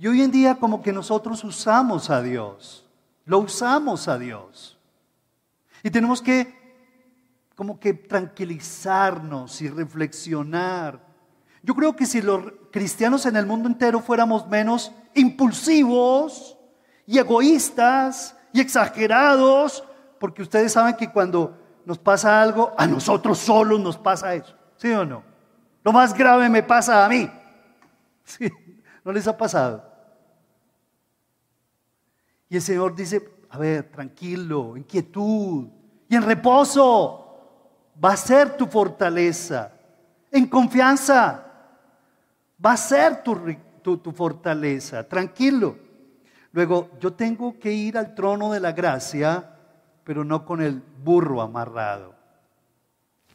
Y 0.00 0.06
hoy 0.06 0.22
en 0.22 0.30
día 0.30 0.54
como 0.54 0.80
que 0.80 0.94
nosotros 0.94 1.44
usamos 1.44 2.08
a 2.08 2.22
Dios, 2.22 2.86
lo 3.26 3.40
usamos 3.40 4.08
a 4.08 4.18
Dios. 4.18 4.78
Y 5.82 5.90
tenemos 5.90 6.22
que 6.22 6.58
como 7.54 7.78
que 7.78 7.92
tranquilizarnos 7.92 9.60
y 9.60 9.68
reflexionar. 9.68 10.98
Yo 11.62 11.74
creo 11.74 11.94
que 11.94 12.06
si 12.06 12.22
los 12.22 12.50
cristianos 12.72 13.26
en 13.26 13.36
el 13.36 13.44
mundo 13.44 13.68
entero 13.68 14.00
fuéramos 14.00 14.48
menos 14.48 14.90
impulsivos 15.12 16.56
y 17.04 17.18
egoístas 17.18 18.34
y 18.54 18.62
exagerados, 18.62 19.84
porque 20.18 20.40
ustedes 20.40 20.72
saben 20.72 20.96
que 20.96 21.12
cuando 21.12 21.58
nos 21.84 21.98
pasa 21.98 22.40
algo, 22.40 22.72
a 22.78 22.86
nosotros 22.86 23.36
solos 23.36 23.78
nos 23.78 23.98
pasa 23.98 24.34
eso, 24.34 24.54
¿sí 24.78 24.90
o 24.92 25.04
no? 25.04 25.22
Lo 25.84 25.92
más 25.92 26.14
grave 26.14 26.48
me 26.48 26.62
pasa 26.62 27.04
a 27.04 27.08
mí. 27.10 27.30
¿No 29.04 29.12
les 29.12 29.28
ha 29.28 29.36
pasado? 29.36 29.89
Y 32.50 32.56
el 32.56 32.62
Señor 32.62 32.94
dice, 32.94 33.26
a 33.48 33.56
ver, 33.56 33.90
tranquilo, 33.90 34.76
inquietud 34.76 35.80
y 36.10 36.16
en 36.16 36.22
reposo 36.22 37.24
va 38.04 38.12
a 38.12 38.16
ser 38.16 38.56
tu 38.56 38.66
fortaleza. 38.66 39.72
En 40.32 40.48
confianza 40.48 41.46
va 42.64 42.72
a 42.72 42.76
ser 42.76 43.22
tu, 43.22 43.96
tu, 43.96 44.10
fortaleza. 44.10 45.08
Tranquilo. 45.08 45.78
Luego, 46.50 46.90
yo 46.98 47.12
tengo 47.12 47.56
que 47.60 47.72
ir 47.72 47.96
al 47.96 48.16
trono 48.16 48.52
de 48.52 48.58
la 48.58 48.72
gracia, 48.72 49.54
pero 50.02 50.24
no 50.24 50.44
con 50.44 50.60
el 50.60 50.80
burro 50.80 51.40
amarrado. 51.40 52.16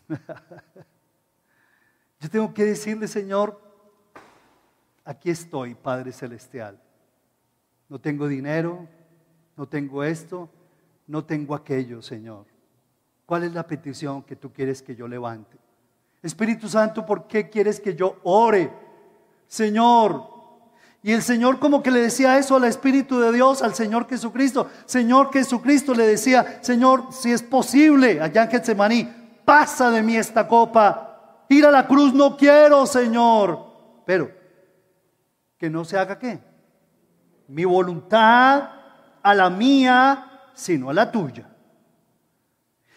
yo 2.19 2.30
tengo 2.30 2.54
que 2.54 2.65
decirle, 2.65 3.08
Señor, 3.08 3.62
aquí 5.06 5.30
estoy, 5.30 5.75
Padre 5.75 6.12
Celestial. 6.12 6.78
No 7.88 7.99
tengo 7.99 8.28
dinero, 8.28 8.89
no 9.56 9.68
tengo 9.68 10.04
esto, 10.04 10.50
no 11.08 11.24
tengo 11.24 11.56
aquello, 11.56 12.02
Señor. 12.02 12.46
¿Cuál 13.26 13.44
es 13.44 13.54
la 13.54 13.65
petición 13.65 14.24
que 14.24 14.36
tú 14.36 14.52
quieres 14.52 14.82
que 14.82 14.96
yo 14.96 15.08
levante? 15.08 15.58
Espíritu 16.22 16.68
Santo, 16.68 17.06
¿por 17.06 17.28
qué 17.28 17.50
quieres 17.50 17.80
que 17.80 17.96
yo 17.96 18.20
ore? 18.24 18.72
Señor. 19.48 20.36
Y 21.04 21.12
el 21.12 21.22
Señor 21.22 21.60
como 21.60 21.84
que 21.84 21.91
le 21.91 22.00
decía 22.00 22.38
eso 22.39 22.56
al 22.56 22.63
Espíritu 22.63 23.20
de 23.20 23.32
Dios, 23.32 23.62
al 23.62 23.76
Señor 23.76 24.08
Jesucristo. 24.10 24.70
Señor 24.86 25.32
Jesucristo 25.32 25.94
le 25.94 26.08
decía, 26.08 26.60
Señor, 26.62 27.12
si 27.12 27.32
es 27.32 27.44
posible, 27.44 28.20
allá 28.20 28.44
en 28.44 28.50
Getsemaní, 28.50 29.08
pasa 29.46 29.91
de 29.91 30.02
mí 30.02 30.18
esta 30.18 30.48
copa. 30.48 31.46
Ir 31.48 31.65
a 31.65 31.72
la 31.72 31.86
cruz 31.86 32.12
no 32.12 32.36
quiero, 32.36 32.88
Señor. 32.88 33.60
Pero, 34.04 34.32
que 35.60 35.70
no 35.70 35.86
se 35.86 35.98
haga 35.98 36.18
qué. 36.18 36.39
Mi 37.48 37.65
voluntad 37.65 38.70
a 39.26 39.34
la 39.34 39.50
mía, 39.50 40.52
sino 40.54 40.92
a 40.92 40.94
la 40.94 41.12
tuya. 41.12 41.50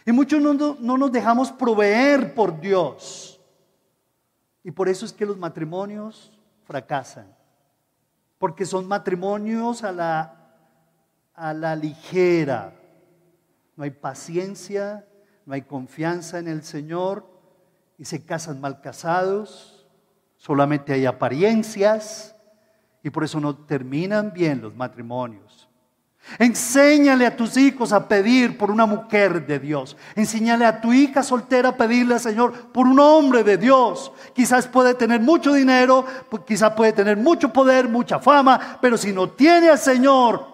Y 0.04 0.12
muchos 0.12 0.42
no, 0.42 0.52
no, 0.52 0.98
nos 0.98 1.10
dejamos 1.10 1.50
proveer 1.50 2.34
por 2.34 2.60
Dios. 2.60 3.40
Y 4.62 4.70
por 4.70 4.90
eso 4.90 5.06
es 5.06 5.12
que 5.14 5.24
los 5.24 5.38
matrimonios 5.38 6.38
fracasan. 6.64 7.34
Porque 8.36 8.66
son 8.66 8.86
matrimonios 8.86 9.82
a 9.82 9.90
la, 9.90 10.52
a 11.32 11.54
la 11.54 11.74
ligera. 11.74 12.74
No 13.74 13.84
hay 13.84 13.90
paciencia, 13.90 15.06
no 15.46 15.54
hay 15.54 15.62
confianza 15.62 16.38
en 16.38 16.48
el 16.48 16.62
Señor 16.62 17.26
y 17.96 18.04
se 18.04 18.22
casan 18.22 18.60
mal 18.60 18.82
casados. 18.82 19.88
Solamente 20.36 20.92
hay 20.92 21.06
apariencias 21.06 22.36
y 23.02 23.08
por 23.08 23.24
eso 23.24 23.40
no 23.40 23.56
terminan 23.56 24.34
bien 24.34 24.60
los 24.60 24.74
matrimonios. 24.74 25.67
Enséñale 26.38 27.24
a 27.26 27.36
tus 27.36 27.56
hijos 27.56 27.92
a 27.92 28.06
pedir 28.06 28.58
por 28.58 28.70
una 28.70 28.84
mujer 28.84 29.46
de 29.46 29.58
Dios. 29.58 29.96
Enséñale 30.14 30.66
a 30.66 30.80
tu 30.80 30.92
hija 30.92 31.22
soltera 31.22 31.70
a 31.70 31.76
pedirle 31.76 32.14
al 32.14 32.20
Señor 32.20 32.70
por 32.70 32.86
un 32.86 33.00
hombre 33.00 33.42
de 33.42 33.56
Dios. 33.56 34.12
Quizás 34.34 34.66
puede 34.66 34.94
tener 34.94 35.20
mucho 35.20 35.52
dinero, 35.52 36.04
pues 36.28 36.42
quizás 36.46 36.72
puede 36.74 36.92
tener 36.92 37.16
mucho 37.16 37.52
poder, 37.52 37.88
mucha 37.88 38.18
fama, 38.18 38.78
pero 38.80 38.98
si 38.98 39.12
no 39.12 39.30
tiene 39.30 39.70
al 39.70 39.78
Señor, 39.78 40.46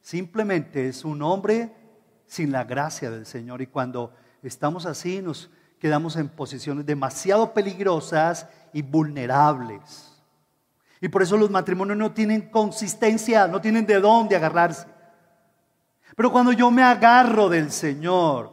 simplemente 0.00 0.88
es 0.88 1.04
un 1.04 1.20
hombre 1.22 1.74
sin 2.26 2.52
la 2.52 2.64
gracia 2.64 3.10
del 3.10 3.26
Señor. 3.26 3.60
Y 3.60 3.66
cuando 3.66 4.14
estamos 4.42 4.86
así, 4.86 5.20
nos 5.20 5.50
quedamos 5.78 6.16
en 6.16 6.28
posiciones 6.28 6.86
demasiado 6.86 7.52
peligrosas 7.52 8.46
y 8.72 8.82
vulnerables. 8.82 10.09
Y 11.00 11.08
por 11.08 11.22
eso 11.22 11.36
los 11.36 11.50
matrimonios 11.50 11.96
no 11.96 12.12
tienen 12.12 12.50
consistencia, 12.50 13.48
no 13.48 13.60
tienen 13.60 13.86
de 13.86 14.00
dónde 14.00 14.36
agarrarse. 14.36 14.86
Pero 16.14 16.30
cuando 16.30 16.52
yo 16.52 16.70
me 16.70 16.82
agarro 16.82 17.48
del 17.48 17.70
Señor 17.72 18.52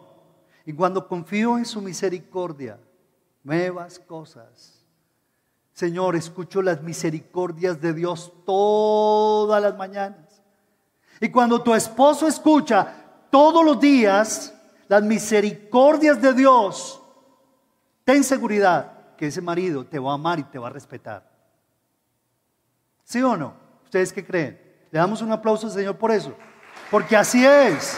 y 0.65 0.73
cuando 0.73 1.07
confío 1.07 1.57
en 1.57 1.65
su 1.65 1.81
misericordia, 1.81 2.79
nuevas 3.43 3.99
cosas. 3.99 4.85
Señor, 5.73 6.15
escucho 6.15 6.61
las 6.61 6.81
misericordias 6.81 7.79
de 7.79 7.93
Dios 7.93 8.33
todas 8.45 9.61
las 9.61 9.77
mañanas. 9.77 10.41
Y 11.19 11.29
cuando 11.29 11.61
tu 11.61 11.73
esposo 11.73 12.27
escucha 12.27 12.93
todos 13.29 13.63
los 13.63 13.79
días 13.79 14.53
las 14.87 15.03
misericordias 15.03 16.21
de 16.21 16.33
Dios, 16.33 17.01
ten 18.03 18.23
seguridad 18.23 19.15
que 19.17 19.27
ese 19.27 19.41
marido 19.41 19.85
te 19.85 19.99
va 19.99 20.11
a 20.11 20.15
amar 20.15 20.39
y 20.39 20.43
te 20.43 20.57
va 20.57 20.67
a 20.67 20.71
respetar. 20.71 21.36
¿Sí 23.07 23.23
o 23.23 23.37
no? 23.37 23.53
¿Ustedes 23.85 24.11
qué 24.11 24.25
creen? 24.25 24.59
Le 24.91 24.99
damos 24.99 25.21
un 25.21 25.31
aplauso 25.31 25.67
al 25.67 25.71
Señor 25.71 25.95
por 25.95 26.11
eso. 26.11 26.35
Porque 26.91 27.15
así 27.15 27.45
es. 27.45 27.97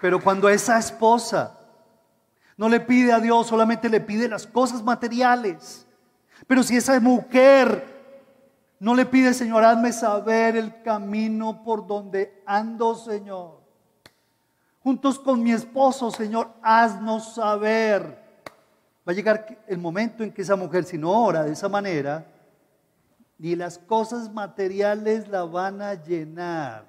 Pero 0.00 0.18
cuando 0.18 0.48
esa 0.48 0.78
esposa 0.78 1.58
no 2.56 2.70
le 2.70 2.80
pide 2.80 3.12
a 3.12 3.20
Dios, 3.20 3.46
solamente 3.46 3.90
le 3.90 4.00
pide 4.00 4.30
las 4.30 4.46
cosas 4.46 4.82
materiales. 4.82 5.86
Pero 6.46 6.62
si 6.62 6.78
esa 6.78 6.98
mujer 6.98 7.84
no 8.80 8.94
le 8.94 9.04
pide, 9.04 9.34
Señor, 9.34 9.62
hazme 9.62 9.92
saber 9.92 10.56
el 10.56 10.80
camino 10.80 11.62
por 11.62 11.86
donde 11.86 12.42
ando, 12.46 12.94
Señor. 12.94 13.60
Juntos 14.82 15.18
con 15.18 15.42
mi 15.42 15.52
esposo, 15.52 16.10
Señor, 16.10 16.50
haznos 16.62 17.34
saber 17.34 18.23
Va 19.06 19.12
a 19.12 19.14
llegar 19.14 19.64
el 19.66 19.78
momento 19.78 20.22
en 20.22 20.32
que 20.32 20.42
esa 20.42 20.56
mujer, 20.56 20.84
si 20.84 20.96
no 20.96 21.10
ora 21.10 21.44
de 21.44 21.52
esa 21.52 21.68
manera, 21.68 22.26
ni 23.38 23.54
las 23.54 23.78
cosas 23.78 24.32
materiales 24.32 25.28
la 25.28 25.44
van 25.44 25.82
a 25.82 25.94
llenar. 25.94 26.86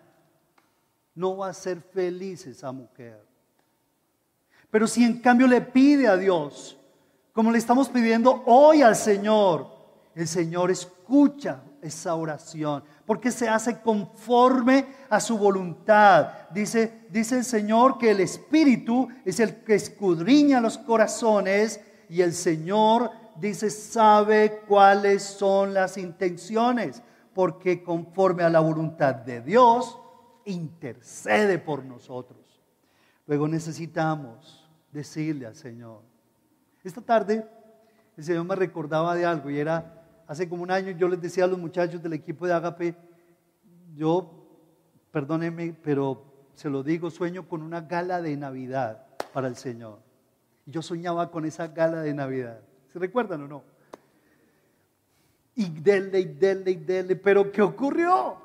No 1.14 1.38
va 1.38 1.50
a 1.50 1.54
ser 1.54 1.82
feliz 1.82 2.46
esa 2.48 2.72
mujer. 2.72 3.26
Pero 4.70 4.88
si 4.88 5.04
en 5.04 5.20
cambio 5.20 5.48
le 5.48 5.62
pide 5.62 6.08
a 6.08 6.16
Dios, 6.16 6.78
como 7.34 7.52
le 7.52 7.58
estamos 7.58 7.90
pidiendo 7.90 8.44
hoy 8.46 8.82
al 8.82 8.96
Señor, 8.96 9.68
el 10.16 10.28
Señor 10.28 10.72
escucha 10.72 11.62
esa 11.82 12.16
oración, 12.16 12.84
porque 13.06 13.32
se 13.32 13.48
hace 13.48 13.80
conforme 13.82 14.88
a 15.10 15.20
su 15.20 15.38
voluntad. 15.38 16.30
Dice, 16.52 17.06
dice 17.10 17.38
el 17.38 17.44
Señor 17.44 17.98
que 17.98 18.12
el 18.12 18.22
Espíritu 18.22 19.10
es 19.24 19.40
el 19.40 19.64
que 19.64 19.76
escudriña 19.76 20.62
los 20.62 20.78
corazones 20.78 21.82
y 22.10 22.22
el 22.22 22.34
Señor 22.34 23.12
dice, 23.36 23.70
sabe 23.70 24.62
cuáles 24.68 25.24
son 25.24 25.74
las 25.74 25.98
intenciones, 25.98 27.02
porque 27.34 27.84
conforme 27.84 28.44
a 28.44 28.50
la 28.50 28.60
voluntad 28.60 29.16
de 29.16 29.42
Dios, 29.42 30.00
intercede 30.46 31.60
por 31.60 31.84
nosotros. 31.84 32.40
Luego 33.28 33.48
necesitamos 33.48 34.70
decirle 34.92 35.46
al 35.46 35.56
Señor. 35.56 36.02
Esta 36.84 37.02
tarde 37.02 37.46
el 38.16 38.24
Señor 38.24 38.46
me 38.46 38.56
recordaba 38.56 39.16
de 39.16 39.26
algo 39.26 39.50
y 39.50 39.60
era, 39.60 40.04
hace 40.28 40.48
como 40.48 40.64
un 40.64 40.72
año 40.72 40.92
yo 40.92 41.08
les 41.08 41.20
decía 41.20 41.44
a 41.44 41.48
los 41.48 41.60
muchachos 41.60 42.02
del 42.02 42.14
equipo 42.14 42.48
de 42.48 42.54
Agape, 42.54 42.96
yo, 43.96 44.48
perdónenme, 45.12 45.76
pero 45.84 46.24
se 46.54 46.70
lo 46.70 46.84
digo, 46.84 47.10
sueño 47.10 47.48
con 47.48 47.62
una 47.62 47.82
gala 47.82 48.22
de 48.22 48.38
Navidad 48.38 49.06
para 49.34 49.48
el 49.48 49.56
Señor. 49.56 50.05
Yo 50.66 50.82
soñaba 50.82 51.30
con 51.30 51.46
esa 51.46 51.68
gala 51.68 52.02
de 52.02 52.14
Navidad. 52.14 52.60
¿Se 52.92 53.00
recuerdan 53.00 53.44
o 53.44 53.48
no? 53.48 53.64
Y 55.56 55.70
dele 55.70 56.20
y 56.20 56.26
dele 56.26 56.72
y 56.72 56.76
dele. 56.76 57.16
Pero 57.16 57.52
¿qué 57.52 57.62
ocurrió? 57.62 58.38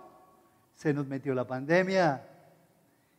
Se 0.74 0.92
nos 0.92 1.06
metió 1.06 1.34
la 1.34 1.46
pandemia 1.46 2.22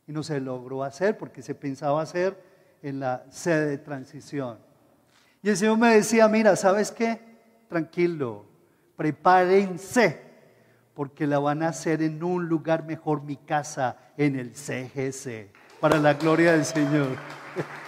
y 0.08 0.12
no 0.12 0.24
se 0.24 0.40
logró 0.40 0.84
hacer 0.84 1.18
porque 1.18 1.42
se 1.42 1.56
pensaba 1.56 2.02
hacer 2.02 2.38
en 2.82 3.00
la 3.00 3.26
sede 3.30 3.68
de 3.68 3.78
transición. 3.78 4.60
Y 5.44 5.50
el 5.50 5.58
Señor 5.58 5.78
me 5.78 5.96
decía, 5.96 6.28
mira, 6.28 6.56
¿sabes 6.56 6.92
qué? 6.92 7.20
Tranquilo, 7.68 8.46
prepárense, 8.96 10.22
porque 10.94 11.26
la 11.26 11.40
van 11.40 11.64
a 11.64 11.70
hacer 11.70 12.02
en 12.04 12.24
un 12.24 12.48
lugar 12.48 12.86
mejor, 12.86 13.24
mi 13.24 13.38
casa, 13.38 13.98
en 14.18 14.36
el 14.36 14.54
CGC, 14.54 15.52
para 15.80 15.98
la 15.98 16.14
gloria 16.14 16.52
del 16.52 16.66
Señor. 16.66 17.08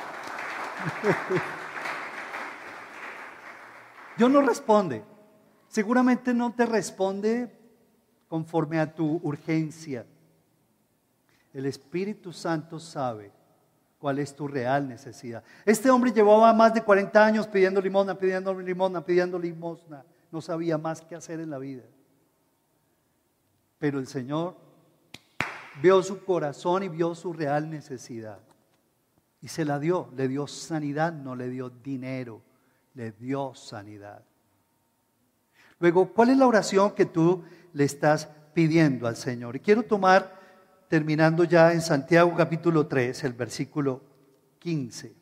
Dios 4.18 4.30
no 4.30 4.42
responde. 4.42 5.04
Seguramente 5.68 6.34
no 6.34 6.54
te 6.54 6.66
responde 6.66 7.52
conforme 8.28 8.80
a 8.80 8.94
tu 8.94 9.20
urgencia. 9.24 10.06
El 11.54 11.66
Espíritu 11.66 12.34
Santo 12.34 12.80
sabe 12.80 13.32
cuál 14.00 14.20
es 14.20 14.36
tu 14.36 14.48
real 14.48 14.88
necesidad. 14.88 15.44
Este 15.66 15.90
hombre 15.90 16.12
llevaba 16.12 16.54
más 16.54 16.74
de 16.74 16.84
40 16.84 17.26
años 17.26 17.48
pidiendo 17.48 17.80
limosna, 17.80 18.18
pidiendo 18.18 18.54
limosna, 18.54 19.06
pidiendo 19.06 19.40
limosna. 19.40 20.04
No 20.32 20.42
sabía 20.42 20.78
más 20.78 21.02
qué 21.02 21.16
hacer 21.16 21.40
en 21.40 21.50
la 21.50 21.58
vida. 21.58 21.84
Pero 23.80 24.00
el 24.00 24.08
Señor 24.08 24.56
vio 25.82 26.02
su 26.04 26.24
corazón 26.24 26.84
y 26.84 26.90
vio 26.90 27.16
su 27.16 27.34
real 27.34 27.70
necesidad. 27.70 28.40
Y 29.44 29.50
se 29.50 29.66
la 29.66 29.78
dio. 29.78 30.10
Le 30.16 30.28
dio 30.28 30.48
sanidad, 30.48 31.14
no 31.14 31.36
le 31.36 31.50
dio 31.50 31.70
dinero, 31.70 32.41
le 32.96 33.12
dio 33.12 33.54
sanidad. 33.54 34.24
Luego, 35.80 36.14
¿cuál 36.14 36.30
es 36.30 36.38
la 36.38 36.48
oración 36.48 36.96
que 36.96 37.06
tú 37.06 37.44
le 37.74 37.84
estás 37.84 38.30
pidiendo 38.54 39.06
al 39.06 39.18
Señor? 39.18 39.58
Y 39.58 39.60
quiero 39.60 39.84
tomar 39.84 40.39
terminando 40.88 41.44
ya 41.44 41.74
en 41.74 41.82
Santiago 41.82 42.34
capítulo 42.38 42.88
3, 42.88 43.22
el 43.26 43.34
versículo 43.34 44.02
15. 44.60 45.14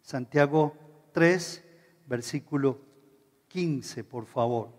Santiago 0.00 0.76
3, 1.12 1.64
versículo 2.06 2.80
15, 3.48 4.04
por 4.04 4.26
favor. 4.26 4.70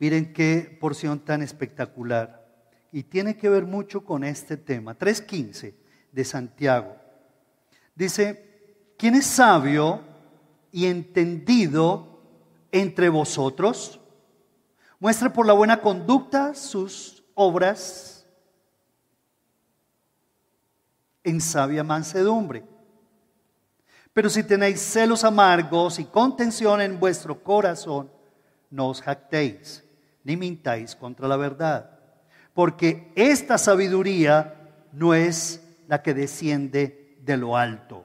Miren 0.00 0.32
qué 0.32 0.76
porción 0.80 1.20
tan 1.20 1.42
espectacular. 1.42 2.44
Y 2.90 3.04
tiene 3.04 3.36
que 3.36 3.48
ver 3.48 3.66
mucho 3.66 4.04
con 4.04 4.24
este 4.24 4.56
tema. 4.56 4.98
3.15 4.98 5.74
de 6.10 6.24
Santiago. 6.24 6.99
Dice, 7.94 8.94
¿quién 8.96 9.14
es 9.14 9.26
sabio 9.26 10.00
y 10.72 10.86
entendido 10.86 12.20
entre 12.72 13.08
vosotros? 13.08 14.00
Muestre 14.98 15.30
por 15.30 15.46
la 15.46 15.52
buena 15.52 15.80
conducta 15.80 16.54
sus 16.54 17.24
obras 17.34 18.26
en 21.24 21.40
sabia 21.40 21.84
mansedumbre. 21.84 22.64
Pero 24.12 24.28
si 24.28 24.42
tenéis 24.42 24.80
celos 24.80 25.24
amargos 25.24 25.98
y 25.98 26.04
contención 26.04 26.80
en 26.80 26.98
vuestro 26.98 27.42
corazón, 27.42 28.10
no 28.70 28.88
os 28.88 29.00
jactéis, 29.00 29.84
ni 30.24 30.36
mintáis 30.36 30.96
contra 30.96 31.28
la 31.28 31.36
verdad. 31.36 31.98
Porque 32.52 33.12
esta 33.14 33.56
sabiduría 33.56 34.54
no 34.92 35.14
es 35.14 35.62
la 35.86 36.02
que 36.02 36.12
desciende 36.12 36.99
de 37.30 37.36
lo 37.36 37.56
alto, 37.56 38.04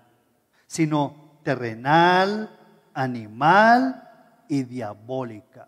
sino 0.68 1.40
terrenal, 1.44 2.50
animal 2.94 4.08
y 4.48 4.64
diabólica. 4.64 5.68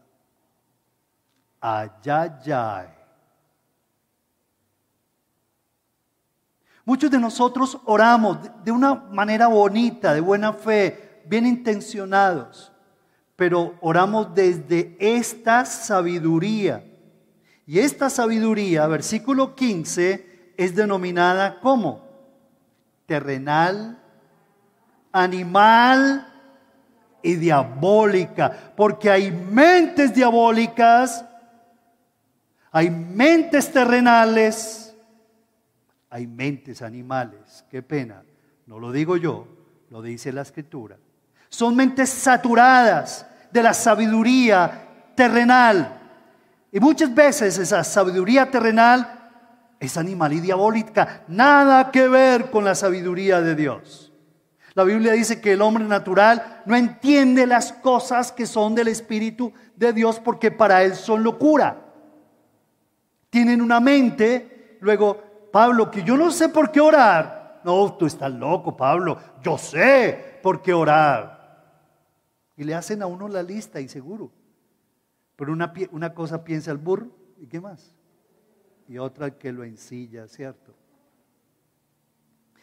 Ayayay. 1.60 2.89
Muchos 6.86 7.10
de 7.10 7.20
nosotros 7.20 7.80
oramos 7.86 8.38
de 8.64 8.72
una 8.72 8.93
manera 8.93 9.47
bonita, 9.47 10.14
de 10.14 10.22
buena 10.22 10.53
fe, 10.53 11.24
bien 11.26 11.45
intencionados, 11.45 12.72
pero 13.36 13.76
oramos 13.82 14.34
desde 14.34 14.95
esta 14.99 15.66
sabiduría. 15.66 16.86
Y 17.66 17.80
esta 17.80 18.10
sabiduría, 18.10 18.88
versículo 18.88 19.55
15, 19.55 20.53
es 20.55 20.76
denominada 20.76 21.60
como 21.60 22.07
terrenal, 23.08 23.97
animal 25.12 26.32
y 27.24 27.36
diabólica, 27.36 28.74
porque 28.76 29.10
hay 29.10 29.32
mentes 29.32 30.14
diabólicas, 30.14 31.26
hay 32.72 32.91
mentes 32.91 33.72
terrenales, 33.72 34.95
hay 36.10 36.28
mentes 36.28 36.84
animales. 36.84 37.66
Qué 37.72 37.82
pena. 37.82 38.24
No 38.68 38.80
lo 38.80 38.91
digo 38.91 39.18
yo, 39.18 39.47
lo 39.89 40.01
dice 40.01 40.32
la 40.32 40.41
escritura. 40.41 40.97
Son 41.49 41.76
mentes 41.76 42.10
saturadas 42.10 43.26
de 43.51 43.64
la 43.64 43.74
sabiduría 43.74 44.88
terrenal. 45.16 45.99
Y 46.72 46.80
muchas 46.80 47.16
veces 47.16 47.58
esa 47.58 47.84
sabiduría 47.84 48.51
terrenal 48.51 49.16
es 49.80 49.97
animal 49.97 50.34
y 50.34 50.39
diabólica. 50.39 51.23
Nada 51.28 51.91
que 51.91 52.07
ver 52.07 52.49
con 52.49 52.65
la 52.65 52.75
sabiduría 52.75 53.41
de 53.41 53.55
Dios. 53.55 54.11
La 54.73 54.84
Biblia 54.84 55.13
dice 55.13 55.41
que 55.41 55.53
el 55.53 55.61
hombre 55.61 55.86
natural 55.86 56.61
no 56.65 56.75
entiende 56.75 57.47
las 57.47 57.73
cosas 57.73 58.32
que 58.32 58.45
son 58.45 58.75
del 58.75 58.88
Espíritu 58.89 59.51
de 59.75 59.91
Dios 59.91 60.19
porque 60.19 60.51
para 60.51 60.84
él 60.84 60.95
son 60.95 61.23
locura. 61.23 61.84
Tienen 63.32 63.61
una 63.61 63.80
mente, 63.80 64.78
luego 64.82 65.49
Pablo, 65.51 65.89
que 65.89 66.03
yo 66.03 66.15
no 66.15 66.30
sé 66.30 66.49
por 66.49 66.71
qué 66.71 66.80
orar. 66.80 67.61
No, 67.63 67.95
tú 67.95 68.05
estás 68.05 68.32
loco, 68.32 68.78
Pablo. 68.78 69.17
Yo 69.41 69.57
sé 69.57 70.39
por 70.43 70.61
qué 70.61 70.73
orar. 70.73 71.38
Y 72.55 72.63
le 72.63 72.75
hacen 72.75 73.01
a 73.01 73.07
uno 73.07 73.28
la 73.28 73.41
lista 73.41 73.82
y 73.82 73.88
seguro. 73.88 74.32
Pero 75.36 75.51
una, 75.51 75.73
una 75.91 76.13
cosa 76.13 76.43
piensa 76.43 76.69
el 76.69 76.78
burro 76.78 77.07
y 77.39 77.47
qué 77.47 77.59
más. 77.59 77.97
Y 78.88 78.97
otra 78.97 79.31
que 79.31 79.51
lo 79.51 79.63
ensilla, 79.63 80.27
¿cierto? 80.27 80.73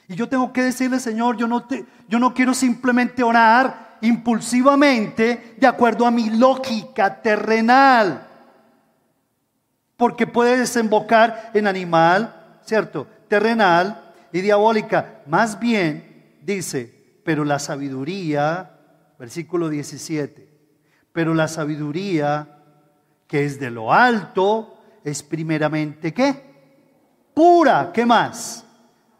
Y 0.08 0.14
yo 0.16 0.28
tengo 0.28 0.52
que 0.52 0.62
decirle, 0.62 1.00
Señor, 1.00 1.36
yo 1.36 1.46
no, 1.46 1.66
te, 1.66 1.84
yo 2.08 2.18
no 2.18 2.34
quiero 2.34 2.54
simplemente 2.54 3.22
orar 3.22 3.98
impulsivamente 4.00 5.54
de 5.56 5.66
acuerdo 5.66 6.06
a 6.06 6.10
mi 6.10 6.30
lógica 6.30 7.22
terrenal. 7.22 8.28
Porque 9.96 10.26
puede 10.26 10.58
desembocar 10.58 11.50
en 11.54 11.66
animal, 11.66 12.58
¿cierto? 12.64 13.06
Terrenal 13.28 14.12
y 14.32 14.40
diabólica. 14.40 15.22
Más 15.26 15.58
bien, 15.58 16.38
dice, 16.42 17.20
pero 17.24 17.44
la 17.44 17.58
sabiduría, 17.58 18.72
versículo 19.18 19.68
17, 19.70 20.48
pero 21.12 21.32
la 21.32 21.48
sabiduría 21.48 22.48
que 23.26 23.46
es 23.46 23.58
de 23.58 23.70
lo 23.70 23.92
alto 23.92 24.73
es 25.04 25.22
primeramente 25.22 26.12
qué? 26.12 26.54
Pura, 27.32 27.92
¿qué 27.92 28.04
más? 28.04 28.64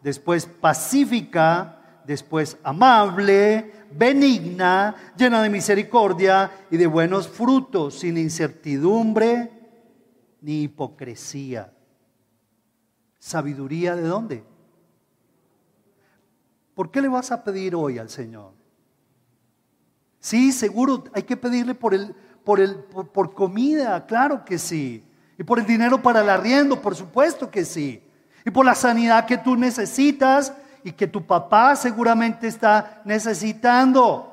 Después 0.02 0.46
pacífica, 0.46 2.00
después 2.04 2.56
amable, 2.64 3.72
benigna, 3.92 4.94
llena 5.16 5.42
de 5.42 5.50
misericordia 5.50 6.50
y 6.70 6.76
de 6.76 6.86
buenos 6.86 7.28
frutos, 7.28 8.00
sin 8.00 8.18
incertidumbre 8.18 9.50
ni 10.40 10.64
hipocresía. 10.64 11.72
¿Sabiduría 13.18 13.96
de 13.96 14.02
dónde? 14.02 14.44
¿Por 16.74 16.90
qué 16.90 17.00
le 17.00 17.08
vas 17.08 17.30
a 17.30 17.42
pedir 17.42 17.74
hoy 17.74 17.98
al 17.98 18.10
Señor? 18.10 18.52
Sí, 20.18 20.52
seguro 20.52 21.04
hay 21.12 21.22
que 21.22 21.36
pedirle 21.36 21.74
por, 21.74 21.94
el, 21.94 22.14
por, 22.44 22.60
el, 22.60 22.76
por, 22.76 23.32
comida, 23.34 24.04
claro 24.06 24.44
que 24.44 24.58
sí. 24.58 25.04
Y 25.38 25.42
por 25.42 25.58
el 25.58 25.66
dinero 25.66 26.00
para 26.00 26.20
el 26.20 26.30
arriendo, 26.30 26.80
por 26.80 26.94
supuesto 26.94 27.50
que 27.50 27.64
sí. 27.64 28.02
Y 28.44 28.50
por 28.50 28.64
la 28.64 28.74
sanidad 28.74 29.26
que 29.26 29.38
tú 29.38 29.56
necesitas 29.56 30.52
y 30.84 30.92
que 30.92 31.06
tu 31.06 31.26
papá 31.26 31.74
seguramente 31.76 32.46
está 32.46 33.00
necesitando. 33.04 34.30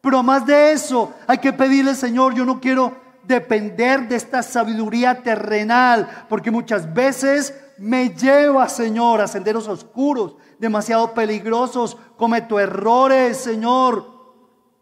Pero 0.00 0.22
más 0.22 0.44
de 0.44 0.72
eso, 0.72 1.14
hay 1.26 1.38
que 1.38 1.52
pedirle, 1.52 1.94
Señor, 1.94 2.34
yo 2.34 2.44
no 2.44 2.60
quiero 2.60 3.00
depender 3.24 4.08
de 4.08 4.16
esta 4.16 4.42
sabiduría 4.42 5.22
terrenal, 5.22 6.26
porque 6.28 6.50
muchas 6.50 6.92
veces 6.92 7.54
me 7.78 8.10
lleva, 8.10 8.68
Señor, 8.68 9.20
a 9.20 9.28
senderos 9.28 9.68
oscuros, 9.68 10.36
demasiado 10.58 11.14
peligrosos, 11.14 11.96
cometo 12.16 12.60
errores, 12.60 13.38
Señor. 13.38 14.11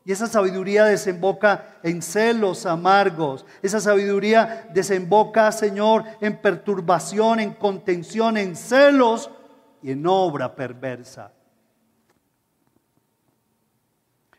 Y 0.04 0.12
esa 0.12 0.26
sabiduría 0.26 0.84
desemboca 0.84 1.78
en 1.82 2.00
celos 2.00 2.64
amargos. 2.64 3.44
Esa 3.62 3.80
sabiduría 3.80 4.68
desemboca, 4.72 5.52
Señor, 5.52 6.04
en 6.20 6.40
perturbación, 6.40 7.40
en 7.40 7.52
contención, 7.52 8.36
en 8.36 8.56
celos 8.56 9.30
y 9.82 9.90
en 9.90 10.06
obra 10.06 10.54
perversa. 10.54 11.32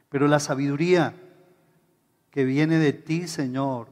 Pero 0.10 0.28
la 0.28 0.40
sabiduría 0.40 1.14
que 2.32 2.44
viene 2.44 2.78
de 2.78 2.94
ti, 2.94 3.28
Señor, 3.28 3.88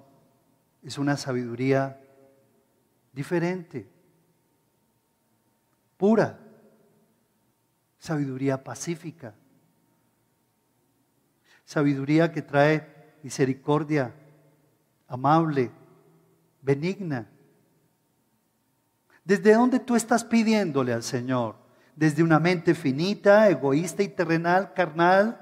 es 0.82 0.97
una 0.97 1.17
sabiduría 1.17 2.01
diferente, 3.13 3.88
pura, 5.97 6.39
sabiduría 7.99 8.63
pacífica, 8.63 9.34
sabiduría 11.70 12.32
que 12.32 12.41
trae 12.41 12.84
misericordia, 13.22 14.11
amable, 15.07 15.70
benigna. 16.63 17.30
¿Desde 19.24 19.53
dónde 19.53 19.80
tú 19.80 19.95
estás 19.95 20.24
pidiéndole 20.24 20.93
al 20.93 21.03
Señor? 21.03 21.57
¿Desde 21.95 22.24
una 22.24 22.39
mente 22.39 22.74
finita, 22.74 23.51
egoísta 23.51 24.01
y 24.01 24.07
terrenal, 24.07 24.74
carnal? 24.74 25.39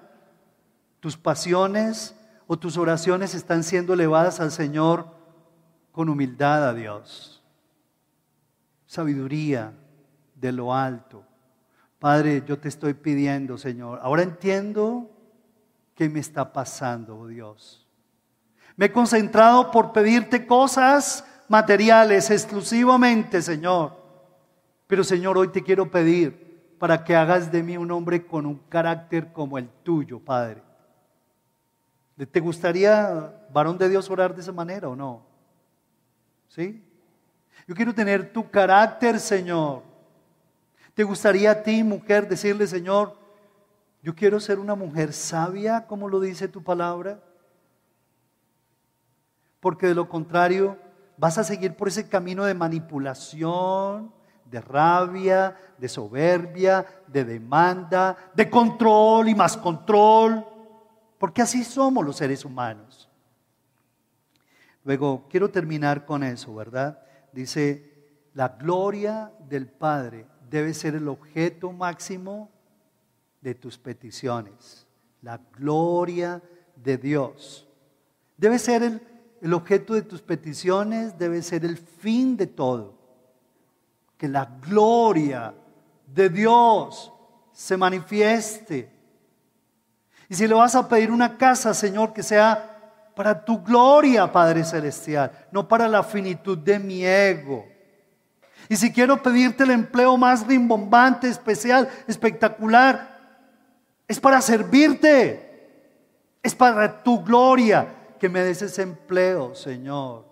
¿Tus 0.99 1.15
pasiones 1.15 2.13
o 2.45 2.59
tus 2.59 2.75
oraciones 2.75 3.33
están 3.33 3.63
siendo 3.63 3.93
elevadas 3.93 4.41
al 4.41 4.51
Señor 4.51 5.07
con 5.93 6.09
humildad 6.09 6.67
a 6.67 6.73
Dios? 6.73 7.41
Sabiduría 8.85 9.71
de 10.35 10.51
lo 10.51 10.73
alto. 10.73 11.23
Padre, 11.99 12.43
yo 12.45 12.59
te 12.59 12.67
estoy 12.67 12.95
pidiendo, 12.95 13.57
Señor. 13.57 14.01
Ahora 14.03 14.23
entiendo 14.23 15.13
qué 15.97 16.07
me 16.07 16.19
está 16.19 16.53
pasando, 16.53 17.17
oh 17.17 17.27
Dios. 17.27 17.83
Me 18.75 18.85
he 18.85 18.91
concentrado 18.91 19.71
por 19.71 19.91
pedirte 19.91 20.45
cosas 20.45 21.25
materiales 21.49 22.29
exclusivamente, 22.29 23.41
Señor. 23.41 23.97
Pero, 24.85 25.03
Señor, 25.03 25.39
hoy 25.39 25.47
te 25.47 25.63
quiero 25.63 25.89
pedir 25.89 26.75
para 26.77 27.03
que 27.03 27.15
hagas 27.15 27.51
de 27.51 27.63
mí 27.63 27.75
un 27.77 27.89
hombre 27.89 28.27
con 28.27 28.45
un 28.45 28.59
carácter 28.69 29.33
como 29.33 29.57
el 29.57 29.67
tuyo, 29.83 30.19
Padre. 30.19 30.61
¿Te 32.31 32.39
gustaría, 32.39 33.47
varón 33.51 33.79
de 33.79 33.89
Dios, 33.89 34.07
orar 34.11 34.35
de 34.35 34.41
esa 34.41 34.51
manera 34.51 34.87
o 34.89 34.95
no? 34.95 35.23
¿Sí? 36.47 36.83
Yo 37.67 37.73
quiero 37.73 37.93
tener 37.93 38.31
tu 38.31 38.47
carácter, 38.51 39.19
Señor. 39.19 39.81
¿Te 40.93 41.03
gustaría 41.03 41.51
a 41.51 41.63
ti, 41.63 41.83
mujer, 41.83 42.27
decirle, 42.27 42.67
Señor, 42.67 43.17
yo 44.07 44.15
quiero 44.15 44.39
ser 44.39 44.57
una 44.57 44.73
mujer 44.73 45.11
sabia, 45.11 45.85
como 45.85 46.07
lo 46.07 46.21
dice 46.21 46.47
tu 46.47 46.63
palabra? 46.63 47.21
Porque 49.59 49.87
de 49.87 49.95
lo 49.95 50.07
contrario, 50.07 50.77
vas 51.17 51.37
a 51.37 51.43
seguir 51.43 51.75
por 51.75 51.89
ese 51.89 52.07
camino 52.07 52.45
de 52.45 52.53
manipulación, 52.53 54.13
de 54.45 54.61
rabia, 54.61 55.57
de 55.77 55.89
soberbia, 55.89 56.85
de 57.05 57.25
demanda, 57.25 58.15
de 58.33 58.49
control 58.49 59.27
y 59.27 59.35
más 59.35 59.57
control, 59.57 60.47
porque 61.17 61.41
así 61.41 61.65
somos 61.65 62.05
los 62.05 62.15
seres 62.15 62.45
humanos. 62.45 63.09
Luego, 64.85 65.27
quiero 65.29 65.49
terminar 65.49 66.05
con 66.05 66.23
eso, 66.23 66.55
¿verdad? 66.55 67.03
Dice, 67.33 68.31
la 68.33 68.47
gloria 68.47 69.33
del 69.49 69.67
Padre 69.67 70.27
debe 70.49 70.73
ser 70.73 70.95
el 70.95 71.09
objeto 71.09 71.73
máximo 71.73 72.51
de 73.47 73.55
tus 73.55 73.77
peticiones. 73.77 74.85
La 75.21 75.39
gloria 75.57 76.41
de 76.75 76.97
Dios. 76.97 77.65
Debe 78.35 78.59
ser 78.59 78.83
el, 78.83 79.01
el, 79.41 79.53
objeto 79.53 79.93
de 79.93 80.01
tus 80.01 80.21
peticiones, 80.21 81.17
debe 81.17 81.41
ser 81.41 81.63
el 81.63 81.77
fin 81.77 82.35
de 82.35 82.47
todo. 82.47 82.93
Que 84.17 84.27
la 84.27 84.43
gloria 84.67 85.53
de 86.13 86.27
Dios 86.27 87.13
se 87.53 87.77
manifieste. 87.77 88.91
Y 90.27 90.35
si 90.35 90.45
le 90.45 90.53
vas 90.53 90.75
a 90.75 90.89
pedir 90.89 91.09
una 91.09 91.37
casa, 91.37 91.73
Señor, 91.73 92.11
que 92.11 92.23
sea 92.23 93.13
para 93.15 93.45
tu 93.45 93.63
gloria, 93.63 94.29
Padre 94.29 94.65
Celestial, 94.65 95.47
no 95.53 95.65
para 95.65 95.87
la 95.87 96.03
finitud 96.03 96.57
de 96.57 96.79
mi 96.79 97.05
ego 97.05 97.65
y 98.69 98.75
si 98.75 98.91
quiero 98.91 99.21
pedirte 99.21 99.63
el 99.63 99.71
empleo 99.71 100.17
más 100.17 100.45
rimbombante, 100.45 101.29
especial, 101.29 101.89
espectacular, 102.07 103.16
es 104.07 104.19
para 104.19 104.41
servirte. 104.41 105.43
Es 106.43 106.55
para 106.55 107.03
tu 107.03 107.23
gloria 107.23 107.87
que 108.19 108.29
me 108.29 108.41
des 108.41 108.61
ese 108.61 108.81
empleo, 108.81 109.53
Señor. 109.53 110.25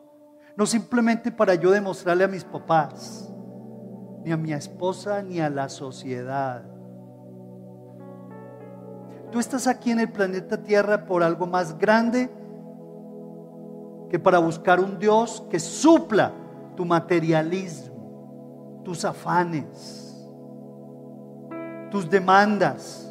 No 0.56 0.66
simplemente 0.66 1.32
para 1.32 1.56
yo 1.56 1.72
demostrarle 1.72 2.24
a 2.24 2.28
mis 2.30 2.44
papás, 2.44 3.30
ni 4.24 4.32
a 4.32 4.38
mi 4.38 4.54
esposa, 4.54 5.22
ni 5.22 5.42
a 5.42 5.50
la 5.50 5.68
sociedad. 5.68 6.64
Tú 9.32 9.40
estás 9.40 9.68
aquí 9.68 9.92
en 9.92 10.00
el 10.00 10.12
planeta 10.12 10.64
Tierra 10.64 11.06
por 11.06 11.22
algo 11.24 11.46
más 11.46 11.78
grande 11.78 12.30
que 14.10 14.18
para 14.18 14.40
buscar 14.40 14.80
un 14.80 14.98
Dios 14.98 15.44
que 15.50 15.60
supla 15.60 16.32
tu 16.78 16.86
materialismo 16.86 17.96
tus 18.86 19.04
afanes, 19.04 20.16
tus 21.92 22.10
demandas. 22.10 23.05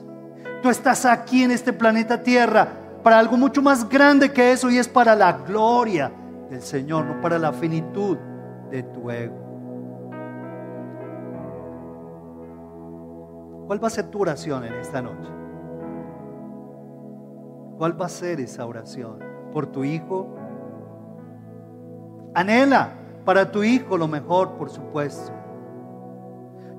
Tú 0.65 0.71
estás 0.71 1.05
aquí 1.05 1.43
en 1.43 1.51
este 1.51 1.75
planeta 1.75 2.23
Tierra 2.23 2.67
para 3.03 3.19
algo 3.19 3.37
mucho 3.37 3.61
más 3.61 3.87
grande 3.87 4.33
que 4.33 4.51
eso 4.51 4.71
y 4.71 4.79
es 4.79 4.89
para 4.89 5.15
la 5.15 5.31
gloria 5.31 6.11
del 6.49 6.63
Señor, 6.63 7.05
no 7.05 7.21
para 7.21 7.39
la 7.39 7.53
finitud 7.53 8.17
de 8.71 8.83
tu 8.83 9.11
ego. 9.11 9.37
¿Cuál 13.67 13.85
va 13.85 13.89
a 13.89 13.91
ser 13.91 14.07
tu 14.07 14.23
oración 14.23 14.65
en 14.65 14.73
esta 14.77 15.03
noche? 15.03 15.31
¿Cuál 17.77 18.01
va 18.01 18.07
a 18.07 18.09
ser 18.09 18.41
esa 18.41 18.65
oración? 18.65 19.19
¿Por 19.53 19.67
tu 19.67 19.85
hijo? 19.85 20.35
Anhela 22.33 22.95
para 23.27 23.53
tu 23.53 23.63
hijo 23.63 23.99
lo 23.99 24.09
mejor, 24.09 24.53
por 24.53 24.71
supuesto. 24.71 25.31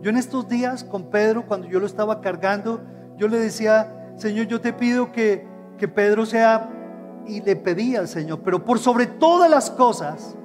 Yo 0.01 0.09
en 0.09 0.17
estos 0.17 0.47
días 0.47 0.83
con 0.83 1.03
Pedro, 1.11 1.45
cuando 1.45 1.67
yo 1.67 1.79
lo 1.79 1.85
estaba 1.85 2.19
cargando, 2.19 2.81
yo 3.17 3.27
le 3.27 3.39
decía, 3.39 4.13
Señor, 4.15 4.47
yo 4.47 4.61
te 4.61 4.73
pido 4.73 5.11
que, 5.11 5.47
que 5.77 5.87
Pedro 5.87 6.25
sea, 6.25 6.69
y 7.27 7.41
le 7.41 7.55
pedí 7.55 7.95
al 7.95 8.07
Señor, 8.07 8.41
pero 8.43 8.63
por 8.63 8.79
sobre 8.79 9.07
todas 9.07 9.49
las 9.49 9.71
cosas, 9.71 10.35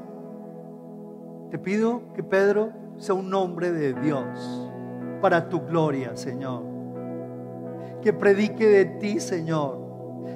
te 1.50 1.58
pido 1.58 2.12
que 2.14 2.22
Pedro 2.22 2.72
sea 2.96 3.14
un 3.14 3.32
hombre 3.34 3.72
de 3.72 3.92
Dios 3.94 4.70
para 5.20 5.48
tu 5.48 5.60
gloria, 5.60 6.16
Señor. 6.16 6.62
Que 8.02 8.12
predique 8.12 8.66
de 8.66 8.84
ti, 8.84 9.20
Señor. 9.20 9.78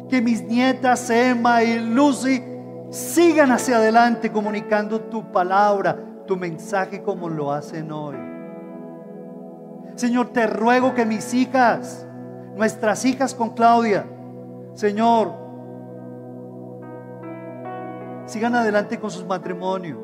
Que 0.09 0.21
mis 0.21 0.43
nietas 0.45 1.09
Emma 1.09 1.63
y 1.63 1.79
Lucy 1.79 2.43
sigan 2.91 3.53
hacia 3.53 3.77
adelante 3.77 4.31
comunicando 4.31 5.01
tu 5.01 5.33
palabra, 5.33 5.97
tu 6.27 6.37
mensaje 6.37 7.03
como 7.03 7.29
lo 7.29 7.53
hacen 7.53 7.91
hoy. 7.91 8.17
Señor, 9.95 10.29
te 10.29 10.47
ruego 10.47 10.95
que 10.95 11.07
mis 11.07 11.33
hijas, 11.33 12.07
nuestras 12.57 13.05
hijas 13.05 13.35
con 13.35 13.51
Claudia, 13.51 14.07
Señor, 14.75 15.33
sigan 18.27 18.55
adelante 18.55 18.99
con 18.99 19.11
sus 19.11 19.27
matrimonios. 19.27 19.99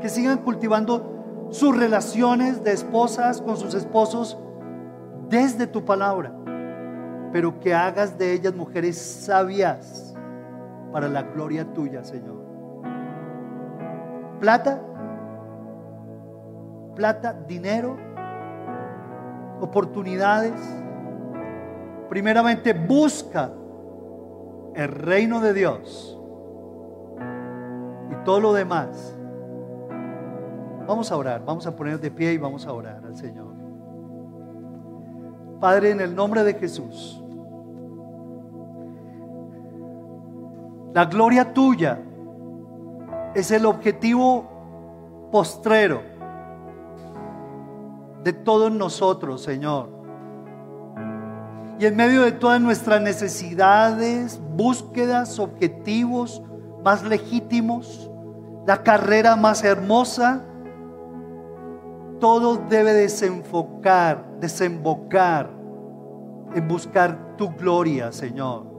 Que 0.00 0.08
sigan 0.08 0.38
cultivando 0.38 1.48
sus 1.50 1.76
relaciones 1.76 2.64
de 2.64 2.72
esposas 2.72 3.40
con 3.40 3.56
sus 3.56 3.74
esposos 3.74 4.36
desde 5.28 5.66
tu 5.66 5.84
palabra. 5.84 6.32
Pero 7.32 7.60
que 7.60 7.74
hagas 7.74 8.18
de 8.18 8.32
ellas 8.32 8.54
mujeres 8.54 8.98
sabias 8.98 10.14
para 10.92 11.08
la 11.08 11.22
gloria 11.22 11.64
tuya, 11.72 12.04
Señor. 12.04 12.42
Plata 14.40 14.82
plata, 16.94 17.32
dinero, 17.46 17.96
oportunidades. 19.62 20.52
Primeramente 22.08 22.72
busca 22.72 23.50
el 24.74 24.88
reino 24.88 25.40
de 25.40 25.54
Dios 25.54 26.18
y 28.10 28.24
todo 28.24 28.40
lo 28.40 28.52
demás. 28.52 29.16
Vamos 30.86 31.10
a 31.12 31.16
orar, 31.16 31.44
vamos 31.44 31.66
a 31.66 31.74
poner 31.74 32.00
de 32.00 32.10
pie 32.10 32.32
y 32.32 32.38
vamos 32.38 32.66
a 32.66 32.72
orar 32.72 33.02
al 33.04 33.16
Señor. 33.16 33.52
Padre, 35.60 35.92
en 35.92 36.00
el 36.00 36.14
nombre 36.14 36.42
de 36.42 36.54
Jesús, 36.54 37.22
la 40.92 41.04
gloria 41.04 41.54
tuya 41.54 42.00
es 43.34 43.50
el 43.52 43.64
objetivo 43.64 45.28
postrero 45.30 46.11
de 48.22 48.32
todos 48.32 48.70
nosotros, 48.70 49.42
Señor. 49.42 49.88
Y 51.78 51.86
en 51.86 51.96
medio 51.96 52.22
de 52.22 52.32
todas 52.32 52.60
nuestras 52.60 53.00
necesidades, 53.02 54.40
búsquedas, 54.54 55.38
objetivos 55.38 56.42
más 56.84 57.02
legítimos, 57.02 58.10
la 58.66 58.82
carrera 58.82 59.34
más 59.34 59.64
hermosa, 59.64 60.44
todo 62.20 62.56
debe 62.68 62.92
desenfocar, 62.92 64.24
desembocar 64.38 65.50
en 66.54 66.68
buscar 66.68 67.36
tu 67.36 67.50
gloria, 67.50 68.12
Señor. 68.12 68.70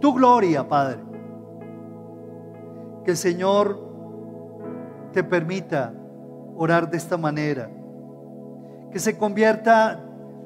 tu 0.00 0.12
gloria, 0.12 0.68
Padre. 0.68 0.98
Que 3.04 3.12
el 3.12 3.16
Señor 3.16 3.80
te 5.12 5.22
permita 5.22 5.94
orar 6.56 6.90
de 6.90 6.96
esta 6.96 7.16
manera. 7.16 7.70
Que 8.96 9.00
se 9.00 9.18
convierta 9.18 10.00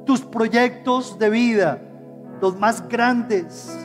tus 0.05 0.23
proyectos 0.23 1.17
de 1.21 1.31
vida, 1.31 1.81
los 2.41 2.59
más 2.59 2.89
grandes, 2.89 3.79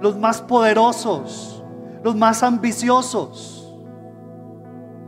los 0.00 0.18
más 0.18 0.42
poderosos, 0.42 1.62
los 2.02 2.16
más 2.16 2.42
ambiciosos, 2.42 3.78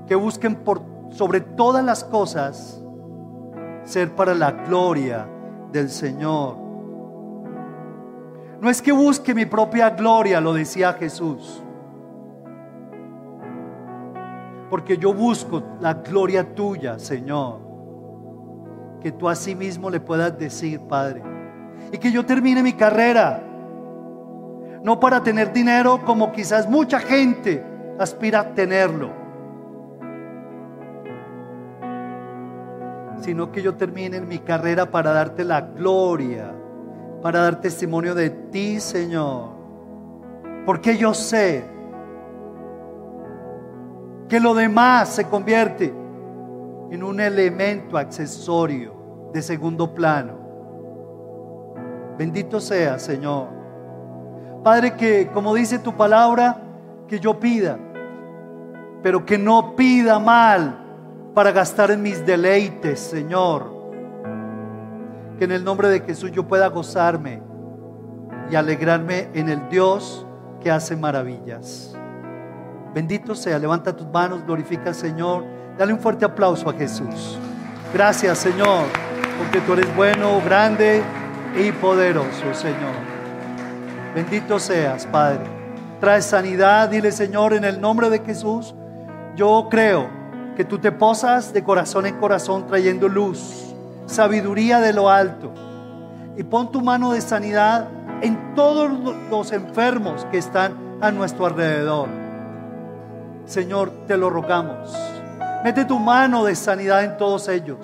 que 0.06 0.14
busquen 0.14 0.54
por 0.54 0.82
sobre 1.10 1.40
todas 1.40 1.84
las 1.84 2.04
cosas 2.04 2.80
ser 3.82 4.14
para 4.14 4.34
la 4.34 4.52
gloria 4.52 5.26
del 5.72 5.90
Señor. 5.90 6.56
No 8.60 8.70
es 8.70 8.80
que 8.80 8.92
busque 8.92 9.34
mi 9.34 9.46
propia 9.46 9.90
gloria, 9.90 10.40
lo 10.40 10.52
decía 10.52 10.92
Jesús. 10.92 11.60
Porque 14.70 14.96
yo 14.96 15.12
busco 15.12 15.60
la 15.80 15.94
gloria 15.94 16.54
tuya, 16.54 17.00
Señor. 17.00 17.69
Que 19.00 19.12
tú 19.12 19.28
a 19.28 19.34
sí 19.34 19.54
mismo 19.54 19.90
le 19.90 20.00
puedas 20.00 20.38
decir, 20.38 20.80
Padre. 20.80 21.22
Y 21.92 21.98
que 21.98 22.12
yo 22.12 22.24
termine 22.24 22.62
mi 22.62 22.74
carrera. 22.74 23.42
No 24.82 24.98
para 25.00 25.22
tener 25.22 25.52
dinero 25.52 26.04
como 26.04 26.32
quizás 26.32 26.68
mucha 26.68 27.00
gente 27.00 27.64
aspira 27.98 28.40
a 28.40 28.54
tenerlo. 28.54 29.10
Sino 33.20 33.52
que 33.52 33.62
yo 33.62 33.74
termine 33.74 34.20
mi 34.20 34.38
carrera 34.38 34.90
para 34.90 35.12
darte 35.12 35.44
la 35.44 35.60
gloria 35.60 36.54
para 37.22 37.40
dar 37.40 37.60
testimonio 37.60 38.14
de 38.14 38.30
ti, 38.30 38.80
Señor. 38.80 39.50
Porque 40.64 40.96
yo 40.96 41.14
sé 41.14 41.64
que 44.28 44.40
lo 44.40 44.54
demás 44.54 45.08
se 45.08 45.24
convierte 45.24 45.92
en 46.90 47.02
un 47.02 47.20
elemento 47.20 47.96
accesorio 47.96 49.30
de 49.32 49.42
segundo 49.42 49.94
plano. 49.94 50.38
Bendito 52.18 52.60
sea, 52.60 52.98
Señor. 52.98 53.48
Padre, 54.62 54.94
que 54.94 55.28
como 55.32 55.54
dice 55.54 55.78
tu 55.78 55.96
palabra, 55.96 56.60
que 57.08 57.18
yo 57.18 57.38
pida, 57.40 57.78
pero 59.02 59.24
que 59.24 59.38
no 59.38 59.74
pida 59.74 60.18
mal 60.18 60.78
para 61.34 61.52
gastar 61.52 61.90
en 61.90 62.02
mis 62.02 62.24
deleites, 62.26 63.00
Señor 63.00 63.80
que 65.40 65.46
en 65.46 65.52
el 65.52 65.64
nombre 65.64 65.88
de 65.88 66.00
Jesús 66.00 66.30
yo 66.32 66.46
pueda 66.46 66.66
gozarme 66.66 67.40
y 68.50 68.56
alegrarme 68.56 69.30
en 69.32 69.48
el 69.48 69.70
Dios 69.70 70.26
que 70.60 70.70
hace 70.70 70.94
maravillas. 70.94 71.96
Bendito 72.92 73.34
sea, 73.34 73.58
levanta 73.58 73.96
tus 73.96 74.06
manos, 74.08 74.44
glorifica 74.44 74.90
al 74.90 74.94
Señor, 74.94 75.46
dale 75.80 75.94
un 75.94 75.98
fuerte 75.98 76.26
aplauso 76.26 76.68
a 76.68 76.74
Jesús. 76.74 77.38
Gracias 77.94 78.36
Señor, 78.36 78.84
porque 79.38 79.60
tú 79.62 79.72
eres 79.72 79.96
bueno, 79.96 80.38
grande 80.44 81.02
y 81.58 81.72
poderoso 81.72 82.52
Señor. 82.52 82.92
Bendito 84.14 84.58
seas 84.58 85.06
Padre. 85.06 85.40
Trae 85.98 86.20
sanidad, 86.20 86.90
dile 86.90 87.10
Señor, 87.10 87.54
en 87.54 87.64
el 87.64 87.80
nombre 87.80 88.10
de 88.10 88.18
Jesús. 88.18 88.74
Yo 89.36 89.68
creo 89.70 90.06
que 90.54 90.66
tú 90.66 90.78
te 90.78 90.92
posas 90.92 91.54
de 91.54 91.64
corazón 91.64 92.04
en 92.04 92.18
corazón 92.18 92.66
trayendo 92.66 93.08
luz 93.08 93.74
sabiduría 94.04 94.80
de 94.80 94.92
lo 94.92 95.08
alto. 95.08 95.50
Y 96.36 96.42
pon 96.42 96.70
tu 96.70 96.82
mano 96.82 97.12
de 97.12 97.22
sanidad 97.22 97.88
en 98.20 98.54
todos 98.54 99.16
los 99.30 99.50
enfermos 99.52 100.26
que 100.30 100.36
están 100.36 100.74
a 101.00 101.10
nuestro 101.10 101.46
alrededor. 101.46 102.08
Señor, 103.46 103.90
te 104.06 104.18
lo 104.18 104.28
rogamos. 104.28 105.19
Mete 105.64 105.84
tu 105.84 105.98
mano 105.98 106.44
de 106.44 106.54
sanidad 106.54 107.04
en 107.04 107.16
todos 107.16 107.48
ellos. 107.48 107.78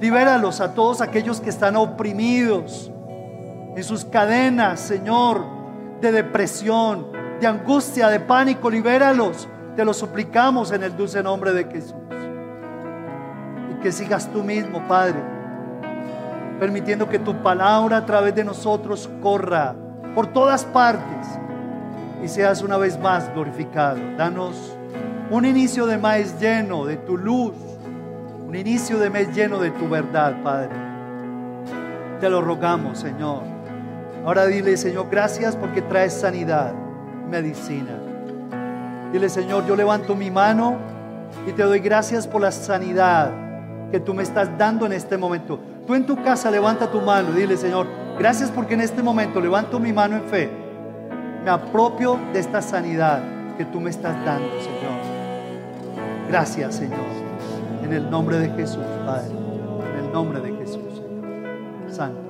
Libéralos 0.00 0.60
a 0.60 0.74
todos 0.74 1.00
aquellos 1.00 1.40
que 1.40 1.50
están 1.50 1.76
oprimidos 1.76 2.90
en 3.74 3.82
sus 3.82 4.04
cadenas, 4.04 4.80
Señor, 4.80 5.44
de 6.00 6.12
depresión, 6.12 7.08
de 7.40 7.46
angustia, 7.46 8.08
de 8.08 8.20
pánico. 8.20 8.70
Libéralos. 8.70 9.48
Te 9.74 9.84
lo 9.84 9.92
suplicamos 9.92 10.72
en 10.72 10.84
el 10.84 10.96
dulce 10.96 11.22
nombre 11.22 11.52
de 11.52 11.64
Jesús 11.64 11.94
que 13.86 13.92
sigas 13.92 14.28
tú 14.32 14.42
mismo, 14.42 14.82
Padre, 14.88 15.22
permitiendo 16.58 17.08
que 17.08 17.18
tu 17.18 17.34
palabra 17.42 17.98
a 17.98 18.06
través 18.06 18.34
de 18.34 18.44
nosotros 18.44 19.08
corra 19.22 19.74
por 20.14 20.26
todas 20.26 20.64
partes 20.64 21.38
y 22.22 22.28
seas 22.28 22.62
una 22.62 22.76
vez 22.78 22.98
más 22.98 23.32
glorificado. 23.32 24.00
Danos 24.16 24.75
un 25.30 25.44
inicio 25.44 25.86
de 25.86 25.98
mes 25.98 26.38
lleno 26.40 26.84
de 26.84 26.96
tu 26.96 27.16
luz, 27.16 27.54
un 28.46 28.54
inicio 28.54 28.98
de 28.98 29.10
mes 29.10 29.34
lleno 29.34 29.58
de 29.58 29.70
tu 29.70 29.88
verdad, 29.88 30.42
Padre. 30.42 30.70
Te 32.20 32.30
lo 32.30 32.40
rogamos, 32.40 32.98
Señor. 32.98 33.42
Ahora 34.24 34.46
dile, 34.46 34.76
Señor, 34.76 35.08
gracias 35.10 35.56
porque 35.56 35.82
traes 35.82 36.12
sanidad, 36.12 36.72
medicina. 37.28 37.98
Dile, 39.12 39.28
Señor, 39.28 39.66
yo 39.66 39.76
levanto 39.76 40.14
mi 40.14 40.30
mano 40.30 40.76
y 41.46 41.52
te 41.52 41.62
doy 41.62 41.80
gracias 41.80 42.26
por 42.26 42.40
la 42.40 42.52
sanidad 42.52 43.30
que 43.90 44.00
tú 44.00 44.14
me 44.14 44.22
estás 44.22 44.56
dando 44.56 44.86
en 44.86 44.92
este 44.92 45.16
momento. 45.16 45.58
Tú 45.86 45.94
en 45.94 46.06
tu 46.06 46.22
casa 46.22 46.50
levanta 46.50 46.90
tu 46.90 47.00
mano 47.00 47.30
y 47.30 47.40
dile, 47.40 47.56
Señor, 47.56 47.86
gracias 48.18 48.50
porque 48.50 48.74
en 48.74 48.80
este 48.80 49.02
momento 49.02 49.40
levanto 49.40 49.78
mi 49.78 49.92
mano 49.92 50.16
en 50.16 50.22
fe. 50.24 50.50
Me 51.44 51.50
apropio 51.50 52.18
de 52.32 52.40
esta 52.40 52.62
sanidad 52.62 53.20
que 53.56 53.64
tú 53.64 53.80
me 53.80 53.90
estás 53.90 54.16
dando, 54.24 54.50
Señor. 54.60 54.95
Gracias, 56.28 56.76
Señor. 56.76 56.98
En 57.82 57.92
el 57.92 58.10
nombre 58.10 58.38
de 58.38 58.50
Jesús, 58.50 58.84
Padre. 59.04 59.30
En 59.30 60.04
el 60.04 60.12
nombre 60.12 60.40
de 60.40 60.52
Jesús, 60.56 60.82
Señor. 60.94 61.92
Santo. 61.92 62.25